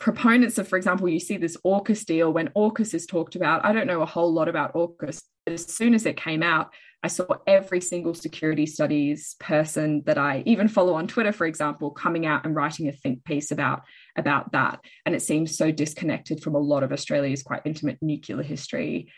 proponents 0.01 0.57
of, 0.57 0.67
for 0.67 0.77
example, 0.77 1.07
you 1.07 1.19
see 1.19 1.37
this 1.37 1.55
AUKUS 1.63 2.05
deal 2.05 2.33
when 2.33 2.49
AUKUS 2.49 2.95
is 2.95 3.05
talked 3.05 3.35
about. 3.35 3.63
I 3.63 3.71
don't 3.71 3.85
know 3.85 4.01
a 4.01 4.05
whole 4.05 4.33
lot 4.33 4.49
about 4.49 4.73
AUKUS, 4.73 5.21
but 5.45 5.53
as 5.53 5.63
soon 5.63 5.93
as 5.93 6.07
it 6.07 6.17
came 6.17 6.41
out, 6.41 6.73
I 7.03 7.07
saw 7.07 7.25
every 7.47 7.81
single 7.81 8.15
security 8.15 8.65
studies 8.65 9.35
person 9.39 10.01
that 10.07 10.17
I 10.17 10.43
even 10.47 10.67
follow 10.67 10.95
on 10.95 11.07
Twitter, 11.07 11.31
for 11.31 11.45
example, 11.45 11.91
coming 11.91 12.25
out 12.25 12.45
and 12.45 12.55
writing 12.55 12.87
a 12.87 12.91
think 12.91 13.23
piece 13.23 13.51
about, 13.51 13.83
about 14.15 14.51
that. 14.53 14.79
And 15.05 15.15
it 15.15 15.21
seems 15.21 15.55
so 15.55 15.71
disconnected 15.71 16.43
from 16.43 16.55
a 16.55 16.59
lot 16.59 16.83
of 16.83 16.91
Australia's 16.91 17.43
quite 17.43 17.61
intimate 17.65 17.99
nuclear 18.01 18.41
history, 18.41 19.11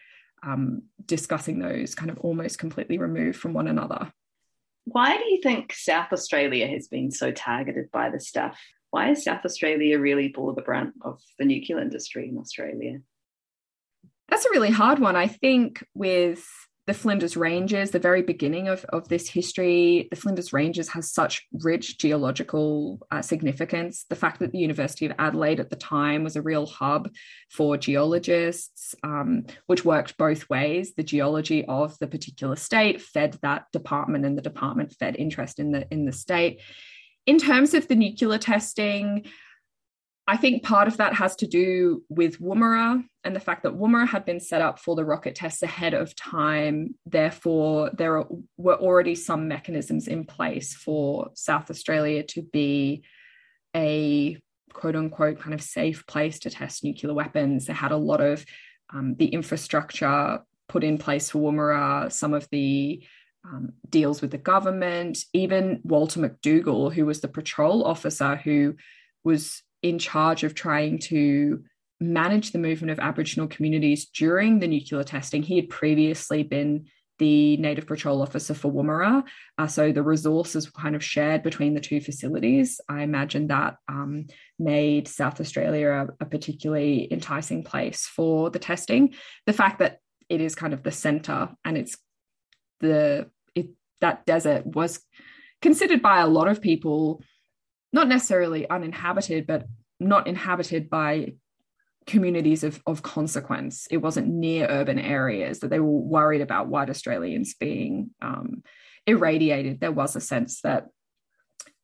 um, 0.46 0.84
discussing 1.06 1.60
those 1.60 1.96
kind 1.96 2.12
of 2.12 2.18
almost 2.20 2.60
completely 2.60 2.98
removed 2.98 3.40
from 3.40 3.54
one 3.54 3.70
another. 3.70 4.12
Why 4.84 5.18
do 5.18 5.24
you 5.24 5.40
think 5.42 5.74
South 5.74 6.12
Australia 6.12 6.68
has 6.68 6.90
been 6.90 7.10
so 7.10 7.32
targeted 7.32 7.90
by 7.92 8.10
this 8.10 8.28
stuff? 8.28 8.60
Why 8.94 9.10
is 9.10 9.24
South 9.24 9.44
Australia 9.44 9.98
really 9.98 10.28
bore 10.28 10.54
the 10.54 10.62
brunt 10.62 10.94
of 11.02 11.20
the 11.40 11.46
nuclear 11.46 11.80
industry 11.80 12.30
in 12.30 12.38
Australia? 12.38 13.00
That's 14.30 14.46
a 14.46 14.52
really 14.52 14.70
hard 14.70 15.00
one. 15.00 15.16
I 15.16 15.26
think 15.26 15.84
with 15.96 16.46
the 16.86 16.94
Flinders 16.94 17.36
Ranges, 17.36 17.90
the 17.90 17.98
very 17.98 18.22
beginning 18.22 18.68
of, 18.68 18.86
of 18.90 19.08
this 19.08 19.28
history, 19.28 20.08
the 20.12 20.16
Flinders 20.16 20.54
Ranges 20.54 20.90
has 20.90 21.12
such 21.12 21.42
rich 21.64 21.98
geological 21.98 23.00
uh, 23.10 23.24
significance. 23.24 24.06
The 24.12 24.16
fact 24.16 24.40
that 24.42 24.52
the 24.52 24.60
University 24.60 25.08
of 25.08 25.16
Adelaide 25.18 25.60
at 25.60 25.72
the 25.72 25.76
time 25.76 26.24
was 26.24 26.36
a 26.36 26.44
real 26.44 26.68
hub 26.68 27.10
for 27.50 27.78
geologists, 27.78 28.94
um, 29.02 29.48
which 29.66 29.84
worked 29.84 30.20
both 30.20 30.48
ways. 30.52 30.94
The 30.94 31.02
geology 31.02 31.66
of 31.66 31.98
the 31.98 32.06
particular 32.06 32.56
state 32.56 33.02
fed 33.02 33.40
that 33.42 33.72
department, 33.74 34.24
and 34.24 34.38
the 34.38 34.44
department 34.44 34.94
fed 35.00 35.16
interest 35.16 35.58
in 35.58 35.72
the 35.72 35.88
in 35.90 36.06
the 36.06 36.14
state. 36.14 36.62
In 37.26 37.38
terms 37.38 37.74
of 37.74 37.88
the 37.88 37.96
nuclear 37.96 38.38
testing, 38.38 39.26
I 40.26 40.38
think 40.38 40.64
part 40.64 40.88
of 40.88 40.98
that 40.98 41.14
has 41.14 41.36
to 41.38 41.48
do 41.48 42.04
with 42.08 42.40
Woomera 42.40 43.04
and 43.26 43.36
the 43.36 43.42
fact 43.42 43.64
that 43.64 43.74
Woomera 43.74 44.08
had 44.08 44.24
been 44.24 44.40
set 44.40 44.62
up 44.62 44.80
for 44.80 44.96
the 44.96 45.04
rocket 45.04 45.36
tests 45.36 45.64
ahead 45.64 45.94
of 45.94 46.16
time. 46.16 46.96
Therefore, 47.06 47.92
there 47.94 48.24
were 48.58 48.76
already 48.76 49.16
some 49.16 49.48
mechanisms 49.50 50.08
in 50.08 50.24
place 50.24 50.74
for 50.74 51.30
South 51.34 51.70
Australia 51.70 52.24
to 52.24 52.42
be 52.42 53.04
a 53.76 54.38
quote 54.72 54.96
unquote 54.96 55.40
kind 55.40 55.54
of 55.54 55.62
safe 55.62 56.06
place 56.08 56.40
to 56.40 56.50
test 56.50 56.84
nuclear 56.84 57.14
weapons. 57.14 57.66
They 57.66 57.74
had 57.74 57.92
a 57.92 57.98
lot 57.98 58.22
of 58.22 58.46
um, 58.94 59.16
the 59.16 59.28
infrastructure 59.28 60.40
put 60.70 60.84
in 60.84 60.98
place 60.98 61.32
for 61.32 61.40
Woomera, 61.40 62.12
some 62.12 62.34
of 62.34 62.48
the 62.50 63.06
um, 63.46 63.74
deals 63.90 64.22
with 64.22 64.32
the 64.32 64.38
government, 64.38 65.20
even 65.34 65.82
Walter 65.84 66.20
MacDougall, 66.20 66.90
who 66.90 67.06
was 67.06 67.22
the 67.22 67.28
patrol 67.28 67.84
officer 67.84 68.36
who 68.38 68.76
was 69.24 69.62
in 69.82 70.00
charge 70.00 70.44
of 70.44 70.56
trying 70.56 70.98
to 70.98 71.64
manage 72.00 72.52
the 72.52 72.60
movement 72.60 72.92
of 72.92 73.00
Aboriginal 73.00 73.48
communities 73.48 74.06
during 74.06 74.60
the 74.60 74.68
nuclear 74.68 75.04
testing. 75.04 75.44
He 75.44 75.58
had 75.58 75.70
previously 75.70 76.44
been 76.44 76.86
the 77.20 77.58
Native 77.58 77.86
Patrol 77.86 78.22
Officer 78.22 78.54
for 78.54 78.72
Woomera. 78.72 79.24
Uh, 79.58 79.68
so 79.68 79.92
the 79.92 80.02
resources 80.02 80.66
were 80.66 80.82
kind 80.82 80.96
of 80.96 81.04
shared 81.04 81.44
between 81.44 81.74
the 81.74 81.80
two 81.80 82.02
facilities. 82.02 82.82
I 82.90 83.04
imagine 83.04 83.48
that 83.48 83.78
um, 83.88 84.28
made 84.58 85.08
South 85.08 85.40
Australia 85.40 85.90
a, 86.20 86.24
a, 86.24 86.26
particularly 86.26 87.08
enticing 87.12 87.64
place 87.64 88.08
for 88.08 88.50
the 88.50 88.60
testing. 88.60 89.14
The 89.46 89.54
fact 89.54 89.80
that 89.80 90.00
it 90.28 90.42
is 90.42 90.56
kind 90.56 90.74
of 90.74 90.84
the 90.84 90.92
centre 90.92 91.50
and 91.64 91.78
it's 91.78 91.98
the 92.84 93.30
it, 93.56 93.70
that 94.02 94.26
desert 94.26 94.66
was 94.66 95.00
considered 95.62 96.02
by 96.02 96.20
a 96.20 96.28
lot 96.28 96.48
of 96.48 96.62
people 96.62 97.24
not 97.92 98.08
necessarily 98.08 98.70
uninhabited, 98.70 99.48
but 99.48 99.66
not 100.00 100.28
inhabited 100.28 100.90
by 100.90 101.34
communities 102.06 102.64
of, 102.64 102.82
of 102.86 103.02
consequence. 103.02 103.88
It 103.90 103.98
wasn't 103.98 104.28
near 104.28 104.68
urban 104.70 105.00
areas 105.00 105.60
that 105.60 105.70
they 105.70 105.80
were 105.80 105.86
worried 105.88 106.42
about 106.42 106.68
white 106.68 106.90
Australians 106.90 107.54
being 107.54 108.10
um, 108.22 108.64
irradiated. 109.08 109.80
There 109.80 109.92
was 109.92 110.16
a 110.16 110.22
sense 110.22 110.62
that 110.62 110.88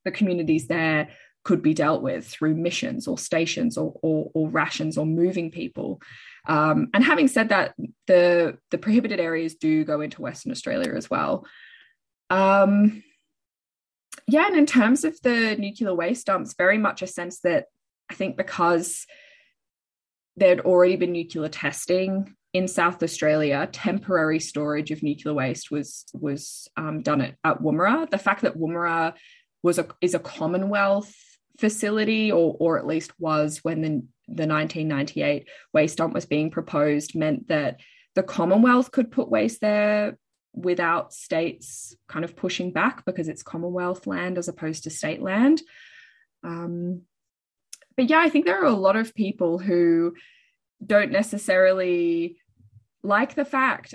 the 0.04 0.12
communities 0.12 0.68
there 0.68 1.10
could 1.44 1.62
be 1.62 1.74
dealt 1.74 2.02
with 2.02 2.28
through 2.28 2.56
missions 2.56 3.08
or 3.08 3.18
stations 3.18 3.78
or, 3.78 3.98
or, 4.02 4.30
or 4.34 4.50
rations 4.50 4.98
or 4.98 5.06
moving 5.06 5.52
people. 5.52 6.02
Um, 6.48 6.90
and 6.94 7.04
having 7.04 7.28
said 7.28 7.50
that, 7.50 7.76
the, 8.08 8.58
the 8.72 8.78
prohibited 8.78 9.20
areas 9.20 9.56
do 9.56 9.84
go 9.84 10.02
into 10.02 10.22
Western 10.22 10.52
Australia 10.52 10.94
as 10.96 11.10
well. 11.10 11.46
Um, 12.30 13.04
yeah, 14.28 14.48
and 14.48 14.56
in 14.56 14.66
terms 14.66 15.04
of 15.04 15.20
the 15.22 15.56
nuclear 15.58 15.94
waste 15.94 16.28
dumps, 16.28 16.56
very 16.58 16.78
much 16.78 17.02
a 17.02 17.08
sense 17.08 17.40
that 17.42 17.66
I 18.12 18.14
think 18.14 18.38
because 18.38 19.06
there'd 20.36 20.62
already 20.62 20.96
been 20.96 21.14
nuclear 21.14 21.50
testing 21.50 22.36
in 22.54 22.68
South 22.68 23.02
Australia, 23.04 23.70
temporary 23.72 24.40
storage 24.40 24.92
of 24.92 25.04
nuclear 25.04 25.34
waste 25.34 25.70
was 25.70 26.06
was 26.14 26.68
um, 26.78 27.02
done 27.02 27.22
at, 27.22 27.36
at 27.44 27.62
Woomera. 27.62 28.10
The 28.10 28.18
fact 28.18 28.42
that 28.42 28.58
Woomera 28.58 29.14
was 29.62 29.78
a 29.78 29.88
is 30.02 30.16
a 30.16 30.20
Commonwealth 30.20 31.14
facility, 31.60 32.32
or 32.32 32.56
or 32.60 32.78
at 32.78 32.88
least 32.88 33.12
was 33.20 33.60
when 33.64 33.82
the 33.82 33.90
the 34.28 34.48
1998 34.48 35.48
waste 35.74 35.98
dump 35.98 36.14
was 36.14 36.26
being 36.26 36.52
proposed, 36.52 37.16
meant 37.16 37.48
that 37.48 37.80
the 38.16 38.24
Commonwealth 38.24 38.92
could 38.92 39.12
put 39.12 39.30
waste 39.30 39.62
there 39.62 40.18
without 40.54 41.14
states 41.14 41.96
kind 42.08 42.26
of 42.26 42.36
pushing 42.36 42.72
back 42.72 43.06
because 43.06 43.28
it's 43.28 43.44
Commonwealth 43.44 44.08
land 44.08 44.38
as 44.38 44.48
opposed 44.48 44.84
to 44.84 44.90
state 44.90 45.22
land. 45.22 45.62
Um, 46.44 47.04
but 47.96 48.10
yeah, 48.10 48.20
I 48.20 48.30
think 48.30 48.46
there 48.46 48.62
are 48.62 48.66
a 48.66 48.72
lot 48.72 48.96
of 48.96 49.16
people 49.16 49.60
who 49.60 50.14
don't 50.86 51.12
necessarily 51.12 52.38
like 53.04 53.36
the 53.36 53.46
fact, 53.46 53.94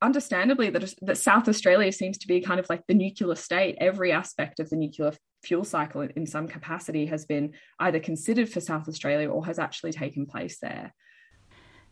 understandably, 0.00 0.70
that, 0.70 0.94
that 1.02 1.18
South 1.18 1.48
Australia 1.48 1.92
seems 1.92 2.18
to 2.18 2.26
be 2.26 2.40
kind 2.40 2.60
of 2.60 2.68
like 2.68 2.86
the 2.86 2.94
nuclear 2.94 3.34
state. 3.34 3.76
Every 3.80 4.12
aspect 4.12 4.60
of 4.60 4.70
the 4.70 4.76
nuclear 4.76 5.12
fuel 5.42 5.64
cycle 5.64 6.02
in 6.02 6.26
some 6.26 6.48
capacity 6.48 7.06
has 7.06 7.24
been 7.24 7.52
either 7.78 7.98
considered 7.98 8.48
for 8.48 8.60
South 8.60 8.88
Australia 8.88 9.28
or 9.28 9.44
has 9.46 9.58
actually 9.58 9.92
taken 9.92 10.26
place 10.26 10.58
there. 10.58 10.94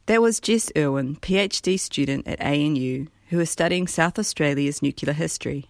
There 0.06 0.20
was 0.20 0.40
Jess 0.40 0.72
Irwin, 0.76 1.16
PhD 1.16 1.78
student 1.78 2.26
at 2.26 2.40
ANU, 2.40 3.06
who 3.28 3.40
is 3.40 3.50
studying 3.50 3.86
South 3.86 4.18
Australia's 4.18 4.82
nuclear 4.82 5.12
history. 5.12 5.66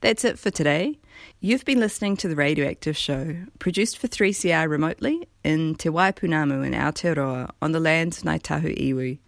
That's 0.00 0.24
it 0.24 0.38
for 0.38 0.50
today. 0.50 0.98
You've 1.40 1.66
been 1.66 1.78
listening 1.78 2.16
to 2.18 2.28
The 2.28 2.36
Radioactive 2.36 2.96
Show, 2.96 3.36
produced 3.58 3.98
for 3.98 4.08
3CR 4.08 4.66
remotely 4.68 5.28
in 5.44 5.74
Te 5.74 5.90
Waipounamu 5.90 6.64
in 6.64 6.72
Aotearoa 6.72 7.50
on 7.60 7.72
the 7.72 7.80
lands 7.80 8.18
of 8.18 8.24
Ngāi 8.24 8.40
Tahu 8.40 8.74
Iwi, 8.78 9.18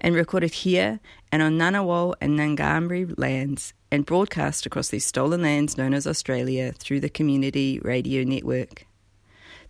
and 0.00 0.14
recorded 0.14 0.52
here 0.54 1.00
and 1.30 1.42
on 1.42 1.58
Ngunnawal 1.58 2.14
and 2.20 2.38
Ngambri 2.38 3.12
lands, 3.18 3.74
and 3.92 4.04
broadcast 4.06 4.64
across 4.64 4.88
these 4.88 5.04
stolen 5.04 5.42
lands 5.42 5.76
known 5.76 5.92
as 5.92 6.06
Australia 6.06 6.72
through 6.72 6.98
the 6.98 7.10
Community 7.10 7.78
Radio 7.80 8.24
Network. 8.24 8.86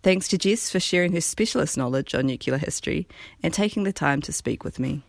Thanks 0.01 0.29
to 0.29 0.37
Jess 0.37 0.71
for 0.71 0.79
sharing 0.79 1.11
her 1.11 1.19
specialist 1.19 1.77
knowledge 1.77 2.15
on 2.15 2.27
nuclear 2.27 2.57
history 2.57 3.05
and 3.43 3.53
taking 3.53 3.83
the 3.83 3.91
time 3.91 4.21
to 4.21 4.31
speak 4.31 4.63
with 4.63 4.79
me. 4.79 5.03